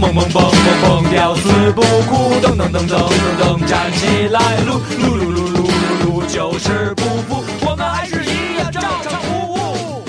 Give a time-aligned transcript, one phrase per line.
[0.00, 5.68] 蹦蹦蹦蹦蹦，吊死不哭，噔噔噔噔噔噔，站起来，撸撸撸撸撸
[6.04, 10.02] 撸撸，就是不服，我们还是一样照常服务。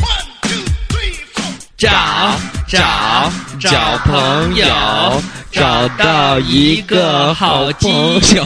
[0.00, 2.99] One two three four，掌掌。
[3.68, 5.22] 找朋友，
[5.52, 7.88] 找到一个好基
[8.36, 8.44] 友，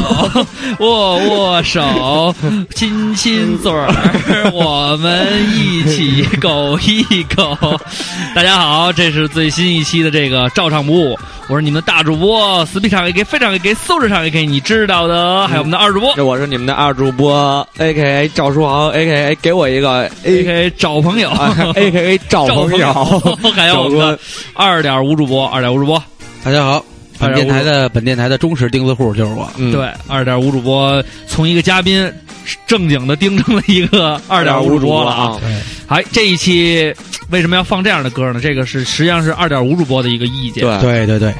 [0.78, 2.34] 握握手，
[2.74, 7.56] 亲亲嘴儿，我们一起狗一狗。
[8.34, 16.14] 大家好，这是最新一期的这个照常不误，我是你们的大主播，speed 场 AK 非常 AK 素质上 AK 你知道的，还有我们的二主播。
[16.16, 21.30] 这我是你们的二主播，A K A 赵书豪，A K A 给我一个 A AK 找朋友。
[21.74, 22.92] A K A 找找朋友，
[23.54, 24.18] 还有我们的
[24.54, 26.02] 二点五主播，二点五主播。
[26.42, 26.84] 大家好，
[27.26, 29.50] 本电台的本电台的忠实钉子户就是我。
[29.56, 32.12] 嗯，对，二点五主播从一个嘉宾
[32.66, 35.38] 正经的盯成了一个二点五主播了啊！
[35.40, 36.92] 对，好，这一期
[37.30, 38.40] 为什么要放这样的歌呢？
[38.40, 40.62] 这个是实际上是二点五主播的一个意见。
[40.80, 41.34] 对对对对，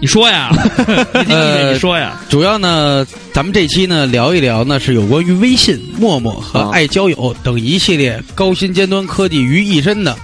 [0.00, 0.50] 你说呀，
[1.28, 2.20] 呃你说呀。
[2.28, 10.16] 主要呢，咱们这期呢聊一聊呢是有关于微信、陌陌和啊爱交友等一系列高新尖端科技于一身的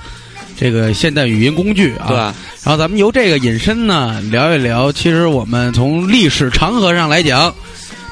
[0.56, 2.06] 这个现代语音工具啊。
[2.08, 2.34] 对，然
[2.66, 7.54] 后咱们由这个引申呢聊一聊，其实我们从历史长河上来讲，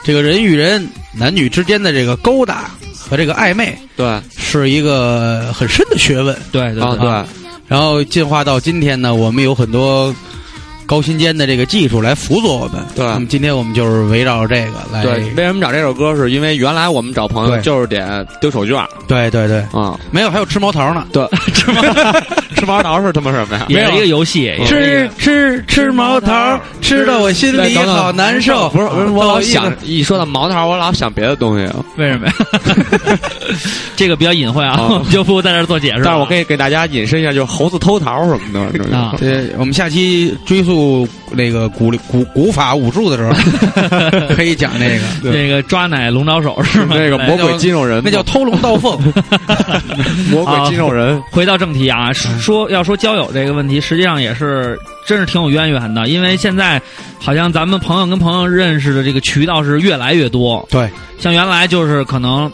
[0.02, 2.70] 这个人与人、男女之间的这个勾搭
[3.08, 6.36] 和这个暧昧对是一个很深的学问。
[6.52, 7.08] 对对啊对，
[7.68, 10.14] 然后进化到今天呢，我们有很多
[10.90, 12.84] 高新尖的这个技术来辅佐我们。
[12.96, 16.16] 对那么今天我们就是围绕这个来，对，为什么找这首歌？
[16.16, 21.24] 是因为原来我们找朋友就是点丢手绢对对对啊，没有还有吃毛桃呢，对，
[21.54, 21.80] 吃 毛
[22.56, 23.66] 吃毛桃是他妈什么呀？
[23.68, 28.68] 也是一个游戏，也是一吃吃吃毛桃，吃的我心里好难受。
[28.70, 31.72] 不是不是，我老想想一说到毛桃，我老想别的东西。
[31.96, 32.32] 为什么呀？
[33.94, 36.02] 这个比较隐晦啊，啊我们就不在这儿做解释。
[36.02, 38.96] 但是我可以给大家引申一下，就是猴子偷桃什么的。
[38.96, 40.79] 啊，对我们下期追溯
[41.32, 43.32] 那个古古古法武术的时候，
[44.34, 46.94] 可以讲那个，那个抓奶龙爪手是吗？
[46.96, 48.98] 来那个魔鬼肌肉人，那叫偷龙盗凤。
[50.30, 51.20] 魔鬼肌肉人。
[51.30, 56.80] 回到正题啊，说要说交友这个问题，实际上也是真是挺有渊源的，因为现在
[57.18, 60.66] 好像咱们朋友跟朋友认识的这个渠道是越来越多。
[60.70, 62.50] 对，像原来就是可能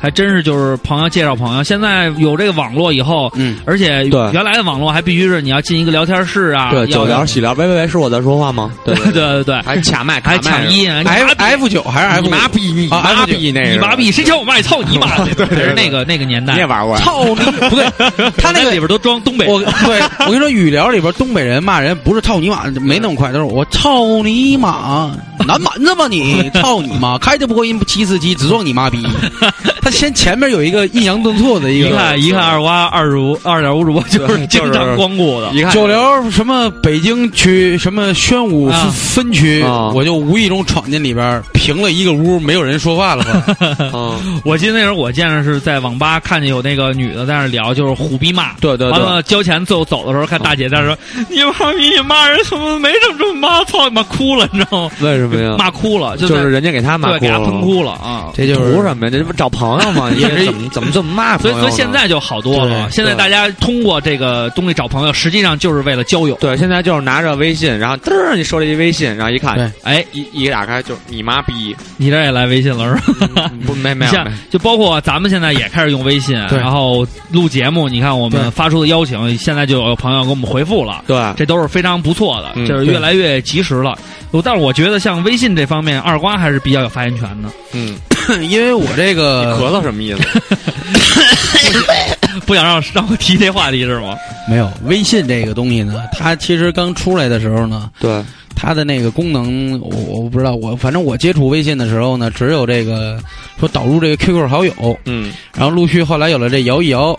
[0.00, 8.70] 还真是就是朋友介绍朋友，现在有这个网络以后，嗯，而且原来的网络还必须是你要进一个聊天室啊，对，要酒聊、喜聊，喂喂喂，是我在说话吗？
[8.84, 14.62] 对对对对对，还卡麦，还抢音啊，你 F F 九还是 F 你妈逼，你啊妈 F9 逼那个，你麻痹，谁抢我麦？
[14.62, 15.16] 操你妈！
[15.34, 16.96] 对对是那个那个年代，你也玩过？
[16.98, 17.34] 操你！
[17.68, 17.84] 不对，
[18.36, 25.10] 他那个里边都装东北我对我跟你说，语聊里边东北人骂人不是操你妈，没那么快，都是我操你妈，
[25.46, 29.06] 南蛮子吧你，操你妈，开的不过音七四七，只撞你妈逼。
[29.80, 31.88] 他先前面有一个抑扬顿挫的一个。
[31.88, 43.56] 一看一看二瓜二如二点五主播就是经常光顾的， 一看九流什么北京区什么宣武啊分区，啊我就无意中闯进里边，平了一个屋，没有人说话了吧？
[43.94, 48.52] 嗯， 我记得那时候我见着是在网吧看见有那个女的在那聊，就是虎逼骂。
[48.60, 50.98] 对对对，完了交钱最后走的时候，看大姐在那说
[51.30, 53.64] ：“你妈逼，你骂人怎么没这么这么骂？
[53.64, 54.90] 操你妈哭了，你知道吗？
[55.00, 55.56] 为什么呀？
[55.58, 57.60] 骂哭了，在就是人家给他骂对给他喷。
[57.60, 58.30] 哭了啊！
[58.34, 59.10] 这就是图什么呀？
[59.10, 60.10] 这不找朋友吗？
[60.14, 61.64] 你也 是怎么怎么这么骂所以友呢？
[61.64, 62.88] 所以现在就好多了。
[62.90, 66.34] 现在大家通过这个东西找朋友，实际上就是为了交友。
[66.36, 73.50] 对，现在就是拿着微信，然后嘚儿你收了一微信，然后一看对，哎，一一打开就是你妈逼，你这也来微信了是吧？
[73.52, 77.88] 嗯不没没有没，就包括咱们现在也开始用微信，然后录节目。
[77.88, 83.98] 你看我们发出的邀请，现在就有朋友给我们回复了，对这都是非常不错的，嗯就是越来越及时了。
[84.44, 87.48] 但是我觉得像微信这方面，二瓜还是比较有发言权的。
[87.72, 87.98] 嗯，
[88.48, 90.22] 因为我这个咳嗽什么意思？
[92.46, 94.16] 不想让让我提这话题是吗？
[94.48, 98.22] 没有微信这个东西呢，它其实刚出来的时候呢，对，
[98.54, 103.18] 它的那个功能，我我不知道，我反正我接触微信的时候呢，只有这个
[103.58, 104.72] 说导入这个 QQ 好友，
[105.04, 107.18] 嗯，然后陆续后来有了这摇一摇、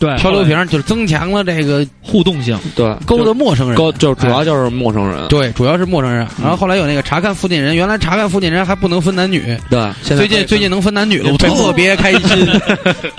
[0.00, 2.58] 对，漂流瓶，就是增强了这个互动性。
[2.74, 3.76] 对，勾的陌生人。
[3.76, 5.28] 勾就主要就是陌生人。
[5.28, 6.26] 对，主要是陌生人。
[6.40, 12.48] 然后后来有那个查看附近人，原来查看附近人还不能分男女，对，现在最近最近能分男女了，我 特别开心，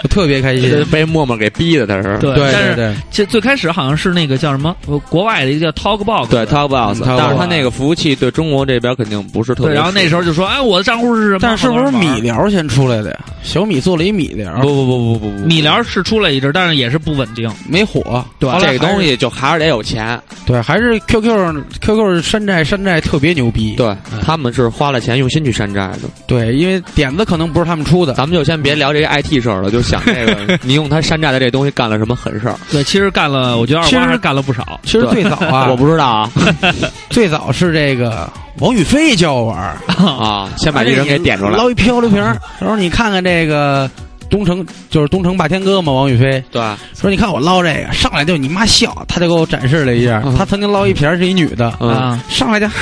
[0.03, 0.83] 我特别开心。
[0.91, 2.17] 被默默给逼的，他是。
[2.17, 11.39] 对对但是对对，这最开始好像是那个叫什么，呃国外的一个叫 TalkBox，对 Talkbox，嗯但是他那个服务器对中国这边肯定不是特别，然后那时候就说，哎，我的账户是什么？
[11.43, 13.19] 但是是不是米聊先出来的呀？
[13.43, 17.49] 小米做了一米聊，不不不不不不，米聊是出来一阵，但是也是不稳定。
[17.67, 18.23] 没火。
[18.39, 20.19] 对这个东西就还是得有钱。
[20.45, 23.75] 对，还是 QQ QQ 山寨山寨特别牛逼。
[23.75, 26.09] 对，嗯他们是花了钱用心去山寨的。
[26.27, 28.13] 对，因为点子可能不是他们出的。
[28.13, 32.55] 咱们就先别聊这个 IT 事儿了，就想这个， 你用他山寨的这东西干了什么狠事儿？
[32.71, 34.79] 对，其实干了，我觉得二其实干了不少。
[34.83, 36.31] 其实最早啊， 我不知道啊
[37.09, 38.29] 最早是这个
[38.59, 40.49] 王宇飞教我玩儿，啊！
[40.57, 41.51] 先把这人给点出来。
[41.57, 42.37] 捞一漂流瓶儿。
[42.59, 43.89] 他说：“你看看这个
[44.31, 46.43] 东城，就是东城霸天哥嘛，王宇飞。
[46.49, 46.61] 对，
[46.99, 52.65] 说你看我捞这个，上来就你妈笑，他就给我展示了一下，嗯他曾经捞一瓶是一女的，嗯，啊，上来就，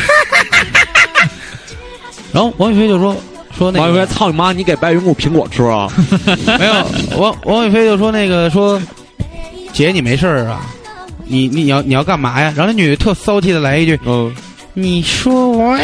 [2.31, 3.15] 然后王宇飞就说
[3.57, 4.53] 说那个王宇飞，操你妈！
[4.53, 5.91] 你给白云谷苹果吃啊？
[6.59, 6.73] 没有，
[7.17, 8.79] 王王宇飞就说那个说，
[9.73, 10.61] 姐你没事儿啊，
[11.25, 12.53] 你你要你要干嘛呀？
[12.55, 14.33] 然后那女的特骚气的来一句，嗯，
[14.73, 15.83] 你说我呀，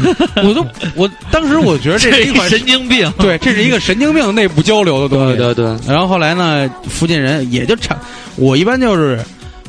[0.42, 3.12] 我都我当时我觉得这是一款神经病。
[3.18, 5.36] 对，这是一个神经病内部交流的东西。
[5.38, 7.96] 对对对，然后后来呢，附近人也就差，
[8.36, 9.20] 我一般就是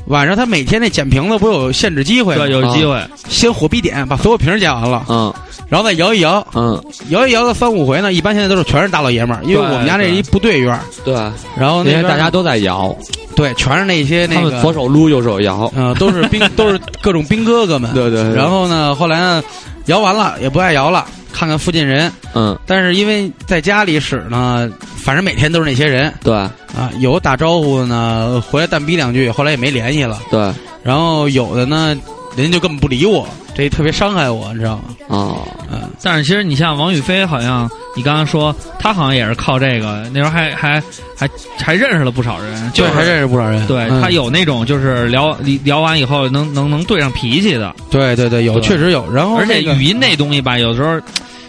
[0.07, 2.51] 晚上他每天那捡瓶子不有限制机会吗对，？
[2.53, 3.01] 有机会。
[3.29, 5.33] 先火逼点把所有瓶儿捡完了，嗯
[5.69, 6.79] 然后再摇一摇，嗯，
[7.09, 8.13] 摇一摇个三五回呢。
[8.13, 11.15] 一般现在都是全是大老爷们儿，因为我们家这是一部队院儿，对，
[11.57, 12.95] 然后那边大家都在摇，
[13.35, 14.71] 对全是那些那个左。
[14.71, 15.71] 手撸，右手摇。
[15.75, 17.91] 嗯、都是兵，都是各种兵哥哥们。
[17.95, 19.43] 对对对然后呢，后来呢，
[19.85, 22.11] 摇完了也不爱摇了，看看附近人。
[22.33, 30.19] 嗯，但是因为在家里使呢，反正每天都是那些人，对啊，有打招呼的呢，回来淡逼两句，后来也没联系了。
[30.31, 30.51] 对
[30.83, 31.95] 然后有的呢，
[32.35, 34.83] 人家就根本不理我，这特别伤害我，你知道吗？
[35.07, 40.81] 哦，嗯，但是其实你像王宇飞，好像你刚刚说他好像也是靠这个，那时候还还
[41.15, 43.65] 还还认识了不少人，就，是还认识不少人。
[43.67, 49.11] 对、嗯他有那种就是聊聊完以后能能能对上脾气的，对对对，有对确实有。
[49.13, 50.99] 然后而且语音那东西吧，有时候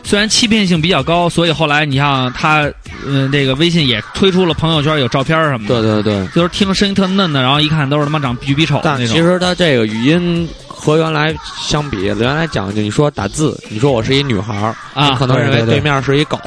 [0.02, 2.70] 虽然欺骗性比较高，所以后来你像他，
[3.06, 6.26] 嗯、这个微信也推出了朋友圈有照片什么的，对对对。
[6.34, 9.16] 就是听声音特嫩的，然后一看都是他妈长巨比丑的那种。
[9.16, 16.38] 其实他这个语音和原来相比，原来讲究你说打字，你说我是一女孩儿，啊，可能认为对面是一狗。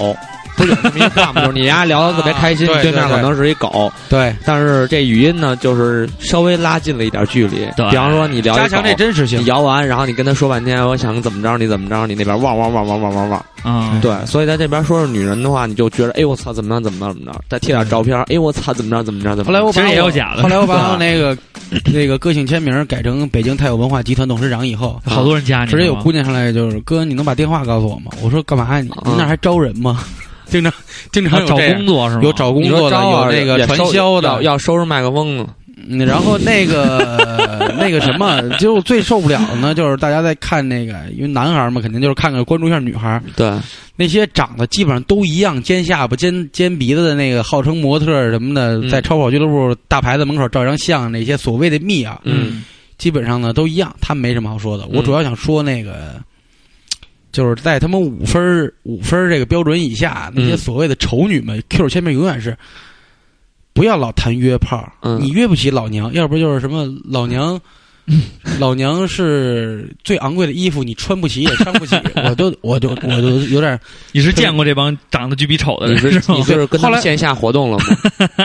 [0.55, 1.41] 不是有这么一话吗？
[1.41, 7.57] 就是你俩聊的特别开心，啊对面可能是一狗，对，但是这语音呢，就是稍微拉近了一点距离。
[7.77, 9.45] 对比方说你聊一加强这真实性你。
[9.45, 13.45] 摇完，然后你跟他说半天，我想怎么着你怎么着，你那边汪汪汪汪汪汪汪。
[13.65, 19.47] 嗯，对，所以在这边说是女人的话，你就觉得哎我操怎么着怎么着怎么着，再贴点照片，哎我操怎么着怎么着怎么着。
[19.47, 21.37] 后来我把其实也有假的后来我把我 那个
[21.93, 28.11] 那个个性签名改成北京太有文化集团董事长以后，好多人加你，直接有姑娘上来就是哥，你能把电话告诉我吗？
[28.21, 28.81] 我说干嘛呀？
[28.81, 30.03] 你那还招人吗？
[30.47, 30.71] 经常
[31.11, 32.21] 经常啊找工作是吗？
[32.23, 35.47] 有找工作的，有那个传销的要，要收拾麦克风呢。
[35.87, 43.51] 嗯，然后那个那个什么，就最受不了的呢，就是大家在看那个，因为男孩儿嘛，肯定就是看看关注一下女孩儿，对，
[43.95, 52.63] 那些长得基本上都一样，尖下巴、尖尖鼻子的那个，号称模特儿什么的，嗯在超跑俱乐部大牌子门口照张相，那些所谓的蜜啊，嗯
[52.97, 54.85] 基本上呢都一样，他们没什么好说的。
[54.87, 56.21] 我嗯主要想说那个。
[57.29, 62.57] 就是在他们五分儿五分儿这个标准以下，那些嗯所谓的丑女们，Q 签名永远是
[63.77, 67.59] 不要老谈约炮，嗯你约不起老娘，要不就是什么老娘，
[68.59, 71.95] 老娘是最昂贵的衣服，你穿不起也穿不起，
[72.27, 73.79] 我都我都我都有点，
[74.11, 76.43] 你是见过这帮长得巨比丑的你人是吗是你？
[76.43, 77.85] 是跟他们线下活动了吗？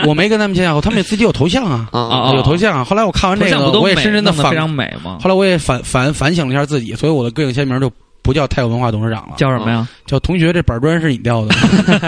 [0.05, 2.83] 我没跟他们见过，他们自己有头像啊，啊啊有头像啊。
[2.83, 5.17] 后来我看完这个，我也深深的反非常美吗？
[5.19, 7.91] 后来我也反反反省了一下自己，所以我的个性签名就
[8.23, 9.87] 不叫太有文化董事长了，叫什么呀？
[10.07, 11.53] 叫同学，这板砖是你掉的。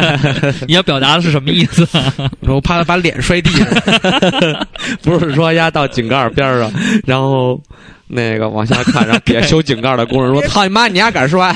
[0.66, 2.14] 你要表达的是什么意思啊？
[2.48, 3.68] 我怕他把脸摔地上。
[5.04, 6.72] 不是说压到井盖边上，
[7.06, 7.62] 然后
[8.08, 11.54] 那个往下看，然后底下修井盖的工人说：“操你妈，你丫敢摔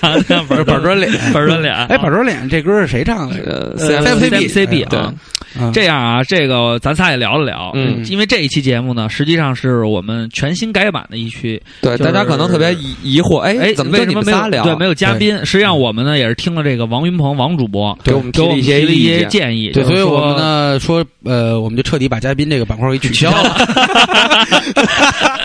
[0.00, 5.12] 长相板板砖脸，板砖脸，哎，板砖脸这歌是谁唱的？？”呃呃 CFCB CFCB 对啊。
[5.58, 11.60] 嗯这样啊，这个咱仨也聊了聊，嗯因为这一期节目呢，实际上是我们全新改版的一期。
[11.80, 14.64] 对，就是大家可能特别疑疑惑，哎哎，怎么为什么没有们仨聊？
[14.64, 15.36] 对没有嘉宾？
[15.44, 19.24] 实际上我们呢也是听了这个王云鹏王主播给我们提提了一些一些。
[19.26, 23.56] 建议，对，所以我们呢说，呃，我们就彻底把嘉宾这个板块给取消了。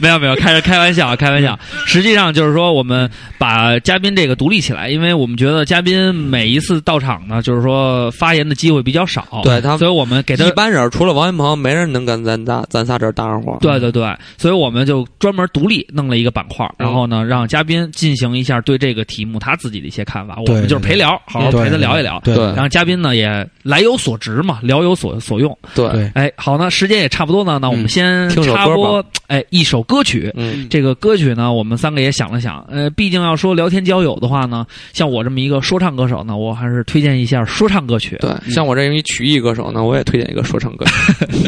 [0.00, 1.58] 没 有没有，开着开玩笑，开玩笑。
[1.86, 13.56] 实际上就是说，我们把嘉宾这个独立起来，因为我们觉得嘉宾每一次到场呢，就是说发言的机会比较少，对他所以我们给他一般人除了王云鹏，没人能跟咱仨咱仨这搭上话。
[13.60, 22.20] 对对对，所以我们就专门独立弄了一个板块，然后呢，让嘉宾进行一下对这个题目他自己的一些看法，我们就是陪聊，好好陪他聊一聊。
[22.24, 25.56] 对对然后嘉宾呢也来有所值嘛，聊有所所用。
[25.74, 30.30] 对对哎，好，那时间也差不多呢，那我们嗯先插播哎，一首歌曲。
[30.34, 38.16] 嗯这个歌曲呢，我们三个也想了想，呃，毕竟要说聊天交友的话呢，像我这么一个说唱歌手呢，我还是推荐一下说唱歌曲。
[38.20, 40.92] 对，像我这一曲艺歌手呢，我也推荐一个说唱歌曲。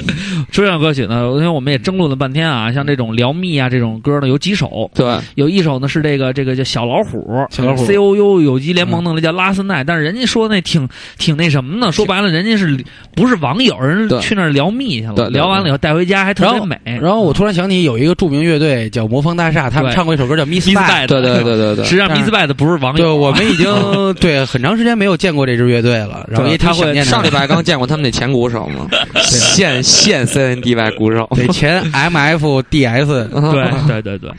[0.53, 10.89] 说唱歌曲呢，因为我们也争论了半天啊，像这种聊蜜啊这种歌呢，有几首，对，有一首呢是这个这个叫小老虎，小老虎 C O U 有机联盟弄的叫拉斯奈，但是人家说那挺
[11.19, 11.93] 挺那什么呢？
[11.93, 12.77] 说白了，人家是
[13.15, 16.79] 不是网友，人对去那儿聊蜜去了，聊完了以后带回家还特别美。
[16.85, 21.05] 然后我突然想起有一个著名乐队叫魔方大厦，他们唱过一首歌叫《Miss Bad》。
[21.07, 23.13] 对对对对对实际上 Miss Bad 不是网对，友。
[23.13, 28.87] 啊，我们已经对很长时间没有见过这支乐队了，然后他会上礼拜刚见过他们那前鼓手嘛，
[29.23, 31.29] 现现 CNDY 鼓手。
[31.37, 34.31] 对前 MFDS，对对对对，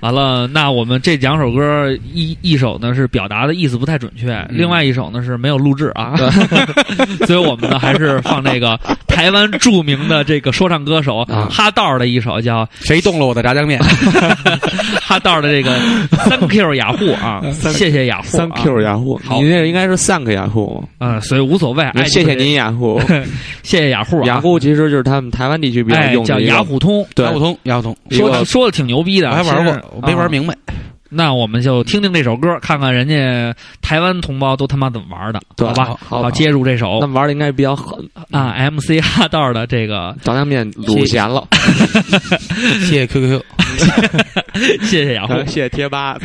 [0.00, 6.14] 完了，那我们这两首歌一一首呢是表达的意思不太准确，另外一首呢是没有录制啊，
[7.26, 11.48] 所以我们呢还是放这个台湾著名的这个说唱歌手啊。
[11.50, 13.80] 哈道的一首叫谁动了我的炸酱面？
[15.00, 15.70] 哈道的这个
[16.28, 23.00] Thank you 雅虎啊，谢谢雅虎三 Q 雅虎，好你那个应该是 Thank 雅虎，啊，所以无所谓，爱谢谢您，雅虎。
[23.62, 30.30] 谢谢雅虎啊，雅虎其实就是他们台湾地区比较用的一个雅虎通，对雅虎通，雅虎通，说说的挺牛逼的，我还玩过，我没玩。
[30.30, 30.54] 明白。
[31.06, 35.84] 啊那我们就听听这首歌，看看人家台湾同胞都他妈怎么玩的，好吧？
[36.04, 37.98] 好好，接入这首那玩的应该比较狠，
[38.30, 41.46] 啊，MC 哈道的这个，炸酱面卤咸了，
[42.80, 43.40] 谢谢 QQ，
[44.82, 45.34] 谢谢雅虎。
[45.46, 46.18] 谢谢贴吧。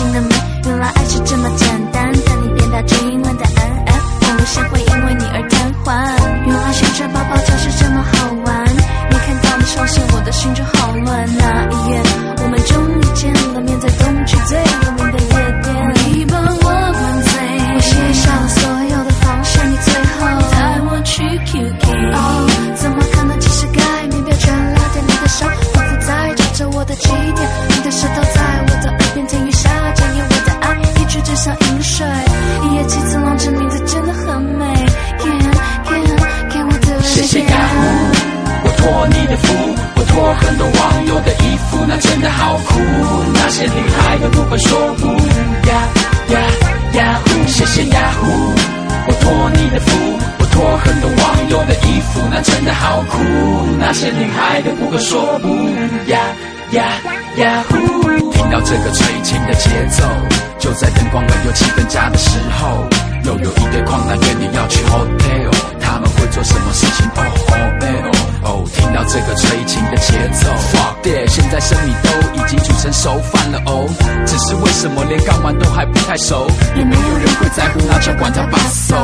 [0.00, 0.28] 心的美。
[0.64, 5.92] 原来爱是这么简单，等你变大今晚的安安，网络线会因为你而瘫痪。
[6.46, 8.64] 原来旋转宝宝就是这么好玩，
[9.10, 11.28] 你看到你双线，我的心就好乱。
[11.36, 12.00] 那一夜，
[12.42, 14.56] 我们终于见了面，在东区最
[38.80, 39.52] 托你的福，
[39.94, 42.80] 我托很多网友的衣服，那真的好酷。
[43.34, 45.06] 那些女孩都不会说不
[45.68, 45.72] 呀
[46.32, 46.40] 呀
[46.94, 48.54] 呀呼，谢谢雅虎，
[49.06, 53.18] 我托你的福，我托很多网友的衣服，那真的好酷。
[53.78, 55.48] 那些女孩都不会说不
[56.10, 56.18] 呀
[56.72, 56.84] 呀
[57.36, 57.76] 呀呼，
[58.32, 60.04] 听到这个催情的节奏，
[60.58, 62.88] 就在灯光而又气氛佳的时候，
[63.24, 67.06] 又有一堆狂男约你要去 hotel，他们会做什么事情？
[67.10, 67.79] 哦哦哦哦，
[68.80, 73.86] 听到这个催情的节奏，fuck that，现在生米都已经煮成熟饭了哦，
[74.26, 78.96] 只是为什么连钢碗都还不太熟，也没有人会在乎那就管他把手，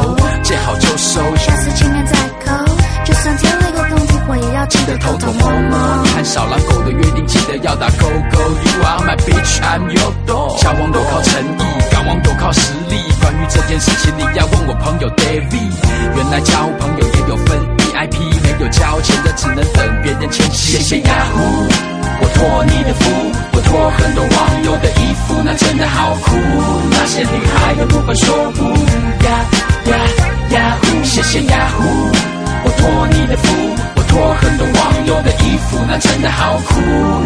[0.42, 2.64] 见好就收，下次见面再抠，
[3.04, 6.02] 就算天雷勾动地火，也要记得偷偷摸摸。
[6.04, 8.38] 你和小狼狗的约定，记得要打勾勾。
[8.40, 10.58] You are my bitch, I'm your dog。
[10.62, 12.96] 交往都靠诚意，干网都靠实力。
[13.20, 15.70] 关于这件事情，你要问我朋友 David。
[16.16, 21.66] 原来交朋友也有分 VIP，没有交钱的只能等别人签谢谢雅虎，
[22.20, 23.08] 我托你的福，
[23.52, 26.36] 我托很多网友的衣服，那真的好酷。
[26.90, 28.64] 那些女孩都不敢说不
[29.24, 29.30] 呀
[29.86, 29.96] 呀
[30.50, 31.84] 雅虎，谢谢雅虎。
[32.64, 33.48] 我托你的福，
[33.96, 36.80] 我托很多网友的衣服，那真的好酷。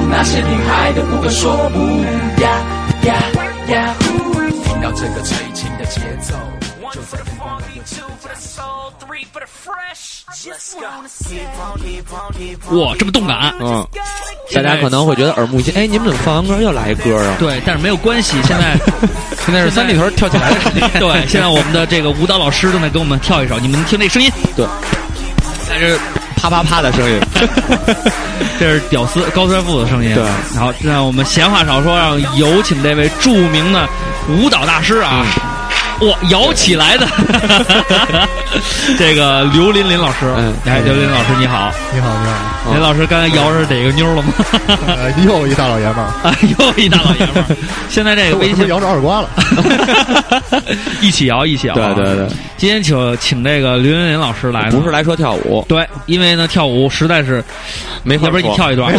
[0.09, 1.79] 那些女孩都不敢说不
[2.43, 2.49] 呀
[3.07, 3.15] 呀
[3.75, 4.05] 呀呼。
[4.63, 6.35] 听到这个催情的节奏，
[6.93, 8.20] 就在灯光而又气氛佳的时候
[12.71, 13.53] 哇，这么动感。
[13.61, 13.87] 嗯，
[14.55, 17.37] 大家可能会觉得耳目一新，哎，你们怎么放完歌又来一歌啊？
[17.39, 18.79] 对，但是没有关系，现在
[19.45, 20.89] 现在是 三里屯跳起来的时间。
[21.01, 24.67] 对，现在我们的这个舞蹈老师正在给我们跳一首，你们听这声音，对，
[25.69, 25.99] 但是
[26.37, 27.21] 啪啪啪的声音，
[28.59, 30.15] 这是屌丝高帅富的声音。
[30.15, 30.23] 对。
[30.55, 33.89] 然后，让我们闲话少说，让有请这位著名的
[34.29, 35.27] 舞蹈大师啊，
[36.01, 37.07] 哇，摇起来的，
[38.99, 44.33] 这个刘琳琳老师，嗯哎，刘琳琳老师你好，你好，你好，林老师刚才摇着哪个妞了吗？
[44.87, 47.57] 呃，又一大老爷们儿，哎 呦，一大老爷们儿！
[47.91, 49.29] 现在这个微信摇着二瓜了？
[51.03, 51.93] 一起摇，一起摇啊。
[51.95, 52.27] 对对对，
[52.57, 57.45] 今天请请这个刘琳琳老师来，不是来说跳舞，对，因为呢跳舞实在是，
[58.03, 58.91] 没法要不然你跳一段，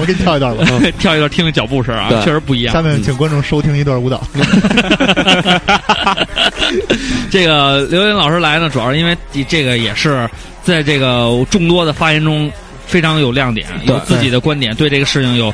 [0.00, 0.64] 我给你跳一段吧。
[0.98, 2.72] 跳一段听听脚步声啊，确实不一样。
[2.72, 2.80] 下。
[2.82, 4.20] 面请观众收听一段舞蹈。
[7.30, 9.16] 这个刘云老师来呢，主要是因为
[9.48, 10.28] 这个也是
[10.62, 12.50] 在这个众多的发言中
[12.86, 15.52] 非常有亮点，有自己的观点，对这个事情有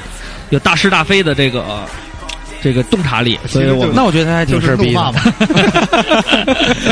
[0.51, 1.85] 有大是大非的这个
[2.63, 5.13] 这个洞察力，所以我们那我觉得他还挺是事儿逼的。，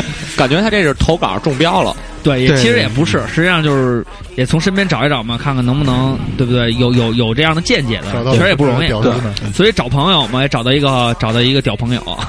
[0.37, 1.95] 感觉他这是投稿中标了。
[2.27, 4.05] 对，也其实也不是，实际上就是
[4.35, 6.73] 也从身边找一找嘛，看看能不能对不对？
[6.73, 8.87] 有有有这样的见解的确实也不容易。
[8.89, 12.19] 对，所以找朋友嘛，也找到一个找到一个屌朋友，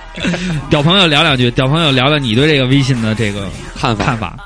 [0.68, 3.48] 屌朋友聊两句，屌朋友聊聊你对这个微信的这个
[3.78, 4.36] 看法，看法。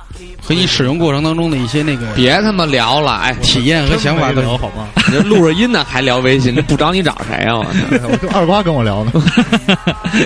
[0.43, 4.89] 和你使用过程当中的一些那个别他妈聊了，哎，体验和想法都聊好吗？
[5.07, 7.55] 你这录着音呢，还聊微信，这不找你找谁啊？
[7.59, 7.65] 我
[7.99, 8.17] 操！
[8.21, 9.13] 就二瓜跟我聊呢，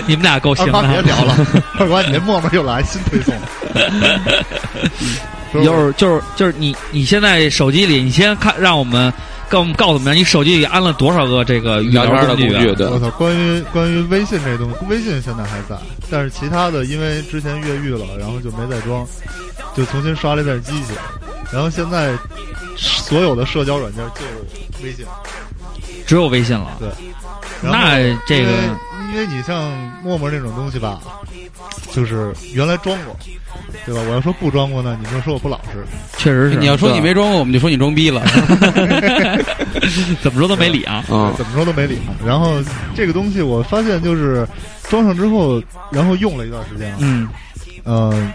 [0.07, 1.37] 你们俩够行二瓜别，聊了，
[1.77, 3.35] 二瓜你这陌陌又来新推送。
[5.53, 9.13] 就是就是就是你你现在手机里，你先看让我们
[9.47, 13.09] 告我们告诉我们，你手机里安了多少个这个语聊天的工具对我，操！
[13.11, 15.77] 关于关于微信这东西，微信现在还在，
[16.11, 19.07] 但是其他的因为之前越狱了，然后就没再装，
[19.75, 20.93] 就重新刷了一遍机器。
[21.53, 22.13] 然后现在
[22.75, 25.05] 所有的社交软件就微信。
[26.05, 26.77] 只有微信了。
[26.79, 26.89] 对
[27.61, 28.69] 那这个因为
[29.13, 29.71] 因为你像
[30.03, 30.99] 陌陌这种东西吧，
[31.91, 33.15] 就是原来装过，
[33.85, 34.01] 对吧？
[34.07, 35.83] 我要说不装过呢，你就说我不老实。
[36.17, 38.21] 确实是，你要说你没装过，我们就说你装逼了。
[40.21, 41.03] 怎么说都没理啊。
[41.09, 41.99] 嗯，怎么说都没理。
[42.25, 42.61] 然后
[42.95, 44.47] 这个东西我发现就是
[44.89, 47.27] 装上之后，然后用了一段时间，嗯，
[47.85, 48.33] 呃，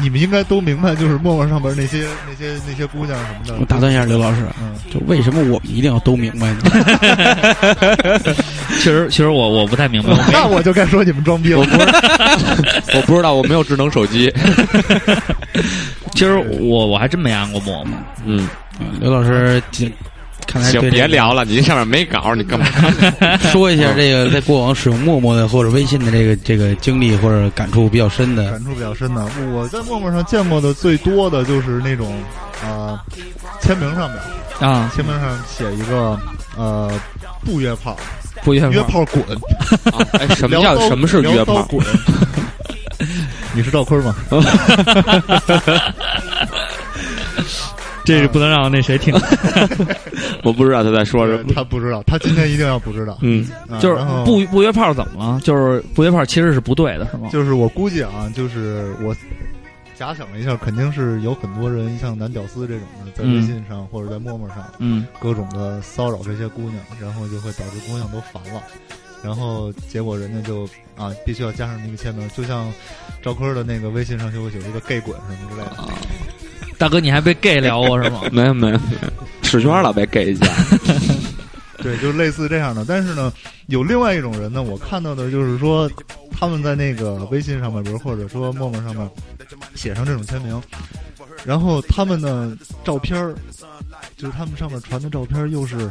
[0.00, 3.56] 你们应该都明白，就是陌陌上边那些那些那些姑娘什么的。
[3.58, 6.60] 我打断一下刘老师，嗯，就为什么我们一定要都明白呢？
[8.78, 11.60] 其实，其实我我不太明白， 那我就该说你们装逼了。
[11.60, 14.32] 我不 知道，我没有智能手机。
[16.12, 17.96] 其实我我还真没安过陌陌。
[18.24, 18.48] 嗯，
[19.00, 19.90] 刘老师，这
[20.46, 22.66] 看来行，对这个别聊了，你上面没稿，你干嘛？
[23.52, 28.50] 说一下这个在过往使用陌陌的或者微信的这个这个经历或者感触比较深的。
[28.50, 32.14] 感触比较深的，我在陌陌上见过的最多的就是那种
[32.64, 33.00] 啊、
[33.60, 34.20] 签名上面，
[34.70, 36.18] 啊，签名上写一个
[36.56, 36.90] 呃
[37.44, 37.96] 不约炮，
[38.44, 39.22] 不约约炮滚。
[39.92, 41.62] 啊哎，什么叫什么是约炮？
[41.64, 41.84] 滚？
[43.54, 44.14] 你是赵坤吗？
[48.04, 49.14] 这是不能让那谁听，
[50.42, 51.44] 我不知道他在说什么。
[51.54, 53.18] 他不知道，他今天一定要不知道。
[53.22, 55.40] 嗯，啊就是不不约炮怎么了？
[55.42, 57.28] 就是不约炮其实是不对的，是吗？
[57.32, 59.14] 就是我估计啊，就是我
[59.96, 68.60] 假想了一下，肯定是有很多人像男屌丝这种的，在嗯微信上或者在陌陌上嗯各种的骚扰这些姑娘，然后就会导致姑娘都烦了。
[69.22, 70.64] 然后结果人家就
[70.96, 72.68] 啊，必须要加上那个签名，就像
[73.22, 76.41] 赵坤的那个微信上就会有一个 “gay 滚”什么之类的。
[76.82, 78.22] 啊，大哥，你还被 gay 聊过是吗？
[78.32, 79.08] 没 有没有，没有
[79.42, 80.46] 史娟老被 gay 一下。
[81.78, 82.84] 对，就是类似这样的。
[82.86, 83.32] 但是呢，
[83.66, 85.90] 有另外一种人呢，我看到的就是说，
[86.38, 89.08] 他们在那个微信上面，比如或者说陌陌上面
[89.74, 90.60] 写上这种签名，
[91.44, 93.34] 然后他们的照片儿，
[94.16, 95.90] 就是他们上面传的照片，又是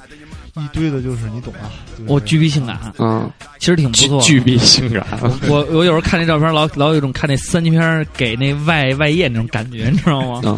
[0.55, 4.23] 一堆的，就是你懂啊，就是我巨逼性感，嗯，其实挺不错的。
[4.23, 5.05] 巨逼性感。
[5.49, 10.41] 我我有时候看那照片，老老有一种看那三级片给那外外页那种感觉，你知道吗？
[10.45, 10.57] 嗯，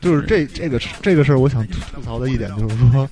[0.00, 3.08] 就是这这个这个事儿，我想吐槽的一点就是说，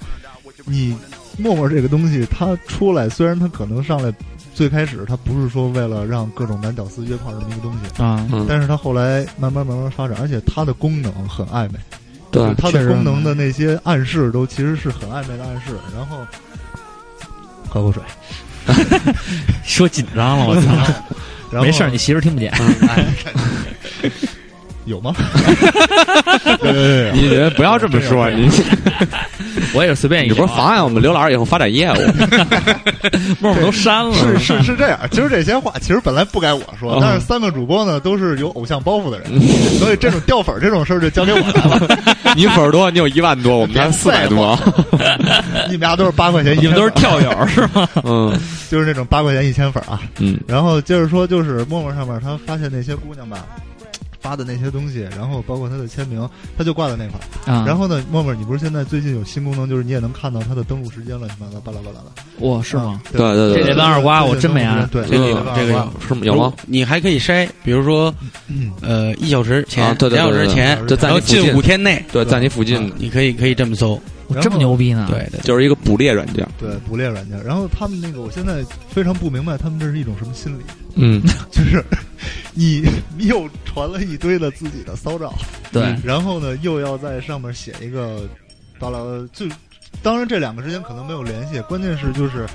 [0.65, 0.97] 你
[1.39, 4.13] 陌陌这个东西，它出来，虽然它可能上来
[4.55, 8.03] 最开始它不是说为了让各种男屌丝约炮这么一个东西。
[8.03, 11.79] 啊，嗯但是它后来慢慢慢慢发展，而且它的功能很暧昧，
[12.31, 15.75] 对它的功能的那些暗示都其实是很暧昧的暗示。
[15.97, 16.27] 然后
[17.69, 18.03] 喝口水，
[19.65, 20.73] 说紧张了，我操！
[21.51, 22.53] 然后没事儿，你媳妇儿听不见。
[22.89, 23.07] 哎
[24.91, 25.15] 有吗？
[27.13, 28.49] 你不要这么说，你
[29.73, 31.97] 我也是随便一你不是妨碍我们刘老师以后发展业务？
[33.41, 34.99] 陌陌都删了，是是是这样。
[35.11, 39.41] 其实这些话其实本来不该我说，嗯但是三个主播呢都是有偶像包袱的人，
[39.79, 42.35] 所以这种掉粉儿这种事儿就交给我来了。
[42.37, 44.59] 你粉儿多，你有一万多，我们家四百多。
[45.67, 47.89] 你们家都是八块钱，你们都是，跳友是吗？
[48.05, 48.39] 嗯
[48.71, 50.01] 就是那种八块钱一千粉啊。
[50.19, 53.39] 嗯然后接着说，就是陌陌上面他发现那些姑娘吧，
[54.21, 57.53] 发的那些东西，然后包括他的签名，他就挂在那块儿。
[57.53, 62.47] 啊，然后呢，默默，你不是现在最近有新功能，就是你也能看到他的登录时间乱七八糟，巴拉巴拉的。
[62.47, 63.01] 哇，是吗？
[63.05, 66.21] 啊对对对这得问二瓜我真没按对，这个有这个有是吗？
[66.23, 66.53] 有吗？
[66.67, 68.15] 你还可以筛，比如说
[68.49, 74.01] 嗯呃一小时前啊，对对两小时前，就在然后近你附近五天内，对，在你附近啊你可以可以这么搜。
[74.41, 75.09] 这么牛逼呢？
[75.11, 76.47] 对对，就是一个捕猎软件。
[76.57, 77.43] 对捕猎软件。
[77.43, 80.63] 然后他们那个，我现在非常不明白，他们这是一种什么心理？
[81.01, 81.85] 嗯， 就是
[82.55, 82.85] 你
[83.17, 85.33] 你 又传了一堆的自己的骚照，
[85.73, 88.29] 对然后呢又要在上面写一个
[88.79, 88.99] 巴拉，
[89.33, 89.47] 就
[90.03, 92.47] 当然这两个之间可能没有联系，关键是就是，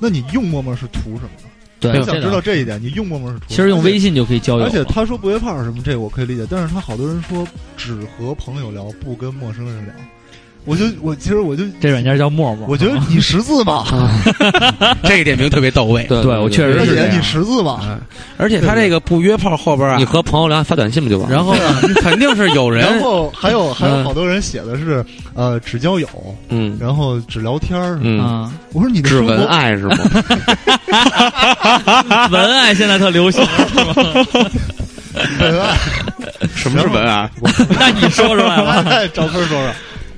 [0.00, 1.48] 那你用陌陌是图什么呢？
[1.80, 3.44] 对，我想知道这一点，你用陌陌是图？
[3.48, 9.94] 其实用微信就可以交友，而且他说不约炮什么，这个我可以理解，但是他好多人说只和朋友聊，不跟陌生人聊。
[10.64, 12.66] 我就我其实我就这软件叫陌陌。
[12.68, 13.84] 我觉得你识字吧，
[15.04, 16.04] 这个点评特别到位。
[16.04, 18.00] 对对我确实而且你是这样识字吧，嗯，
[18.38, 21.34] 而且他这个不约炮后边啊你，和朋友聊发短信不就完了？
[21.36, 26.08] 然后呢，肯定是有人 然后还有还有嗯好多人写的是呃只交友，
[26.48, 27.98] 嗯然后只聊天儿。
[28.00, 29.96] 嗯，啊，我说你的只文爱是吗？
[32.30, 33.44] 文爱现在特流行，
[35.40, 35.76] 文爱，
[36.54, 37.28] 什么是文爱？
[37.78, 38.82] 那你说出来了。
[38.82, 39.70] 来赵坤说说。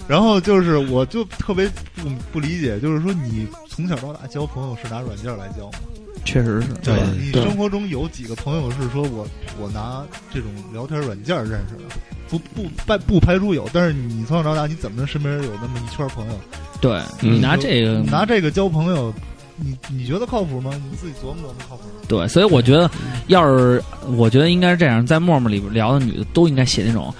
[0.08, 5.78] 然后就是，我就特别不不理解，就是说你从小到大交朋友是拿软件来交吗？
[6.24, 7.06] 确实是，对吧？
[7.20, 9.26] 你生活中有几个朋友是说我
[9.60, 11.94] 我拿这种聊天软件认识的？
[12.28, 16.32] 不不不不排除有，但是你从小到大你怎么能身边有那么一圈朋友？
[16.80, 19.14] 对嗯你拿这个拿这个交朋友，
[19.56, 20.72] 你你觉得靠谱吗？
[20.90, 21.90] 你自己琢磨琢磨靠谱吗？
[22.08, 22.90] 对，所以我觉得，
[23.28, 23.80] 要是
[24.16, 27.14] 我觉得应该是这样，在陌陌里边聊的女的都应该写那种，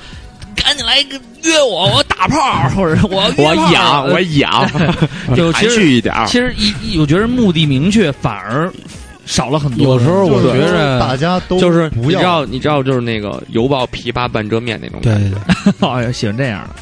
[0.67, 4.69] 赶紧来个约我，我打炮，或者我约我炮痒，呃我养，
[5.29, 6.27] 含就含蓄一点儿。
[6.27, 8.69] 其实一一我觉得目的明确反而
[9.25, 9.95] 少了很多。
[9.95, 15.39] 有时候我觉得大家都就是不要你知道，你知道，就是那个犹抱琵琶半遮面那种对感觉。
[15.65, 16.75] 对 对哎呀，喜欢这样的，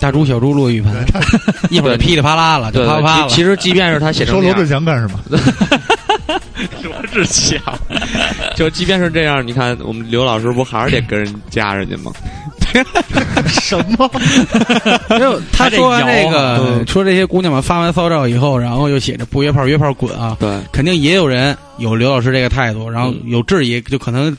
[0.00, 0.92] 大猪小猪落玉盘，
[1.70, 3.28] 一会儿噼里啪啦了，就对啪啪了。
[3.28, 5.20] 其其实即便是他写成收罗志祥干什么？
[6.82, 7.60] 罗志祥，
[8.56, 12.10] 就即便是这样，你看我们刘老师不还是得跟人加人家吗？
[13.48, 14.10] 什么？
[15.10, 24.36] 没有，他说完这个，嗯说这些姑娘们发完骚照以后，然后又写着不约炮约炮滚啊，对，肯定也有人有刘老师这个态度，然后嗯有质疑，就可能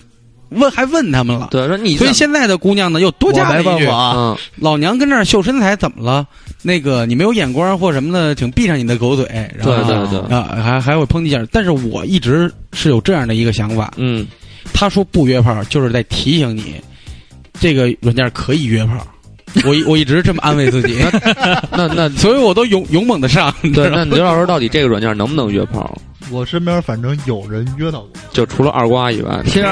[0.49, 1.47] 问还问他们了。
[1.51, 4.13] 对，说你所以现在的姑娘呢，又多加了一句：啊！
[4.15, 6.25] 嗯，老娘跟这儿秀身材怎么了？
[6.61, 9.25] 那个你没有眼光或什么的，请闭上你的狗嘴。
[9.55, 11.45] 然后对对对，啊，还还会抨击一下。
[11.51, 14.25] 但是我一直是有这样的一个想法，嗯，
[14.73, 16.75] 他说不约炮，就是在提醒你，
[17.59, 19.05] 这个软件可以约炮。
[19.63, 20.99] 我一我一直这么安慰自己，
[21.71, 23.53] 那那 所以我都勇勇猛的上。
[23.73, 25.97] 对，那刘老师到底这个软件能不能约炮？
[26.29, 29.67] 我身边反正有人约到过，就除了二瓜以外，其实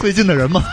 [0.00, 0.64] 最近的人嘛，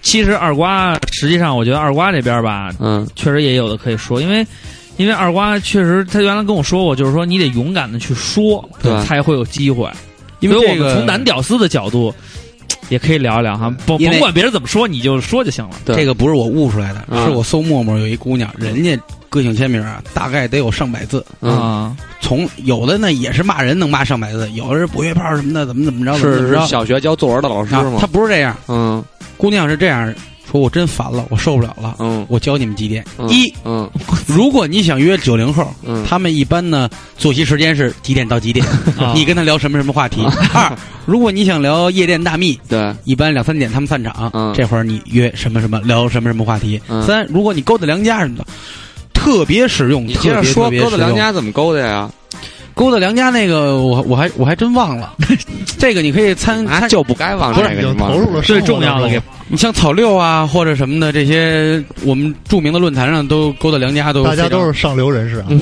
[0.00, 4.46] 其实二瓜，实际上我觉得二瓜这边吧，嗯确实也有的可以说，因为
[4.96, 9.90] 因为二瓜确实他原来跟我说过，就是说你得勇敢的去说，对才会有机会。
[10.40, 12.12] 因为我们从男屌丝的角度，
[12.88, 15.76] 也可以聊一聊哈，甭因为甭管别人怎么说，你就说就行了。
[15.84, 21.24] 对这个不是我悟出来的，嗯是我搜陌陌有一姑娘，人家个性签名啊，大概得有上百字。
[21.40, 26.66] 嗯，啊，从有的呢也是骂人，能骂上百字；有的是补月炮什么的，怎么怎么着，怎么是是怎么着。
[26.66, 28.06] 小学教作文的老师啊，吗他？
[28.06, 29.02] 不是这样，嗯
[29.36, 30.12] 姑娘是这样
[30.52, 31.96] 说：我真烦了，我受不了了。
[31.98, 33.90] 嗯我教你们几点：嗯一，嗯
[34.28, 38.64] 如果你想约九零后，嗯，他们一般呢作息时间是几点到几点？
[39.00, 40.22] 啊你跟他聊什么什么话题？
[40.52, 40.70] 二，
[41.06, 46.80] 如果你想聊夜店大秘， 对，一般两三点他们散场，嗯这会儿你约什么什么聊什么什么话题。
[46.88, 48.46] 嗯三，如果你勾搭良家什么的，
[49.14, 50.06] 特别实用。
[50.06, 52.10] 你接着特别说勾搭良家怎么勾搭呀？
[52.74, 55.14] 勾搭良家那个，我我还我还真忘了。
[55.78, 65.58] 这个你可以参啊，参，就不该忘不是投入了最重要的给你像草六啊或者什么的这些，我们著名的论坛上都勾搭良家都大家都是上流人士啊对，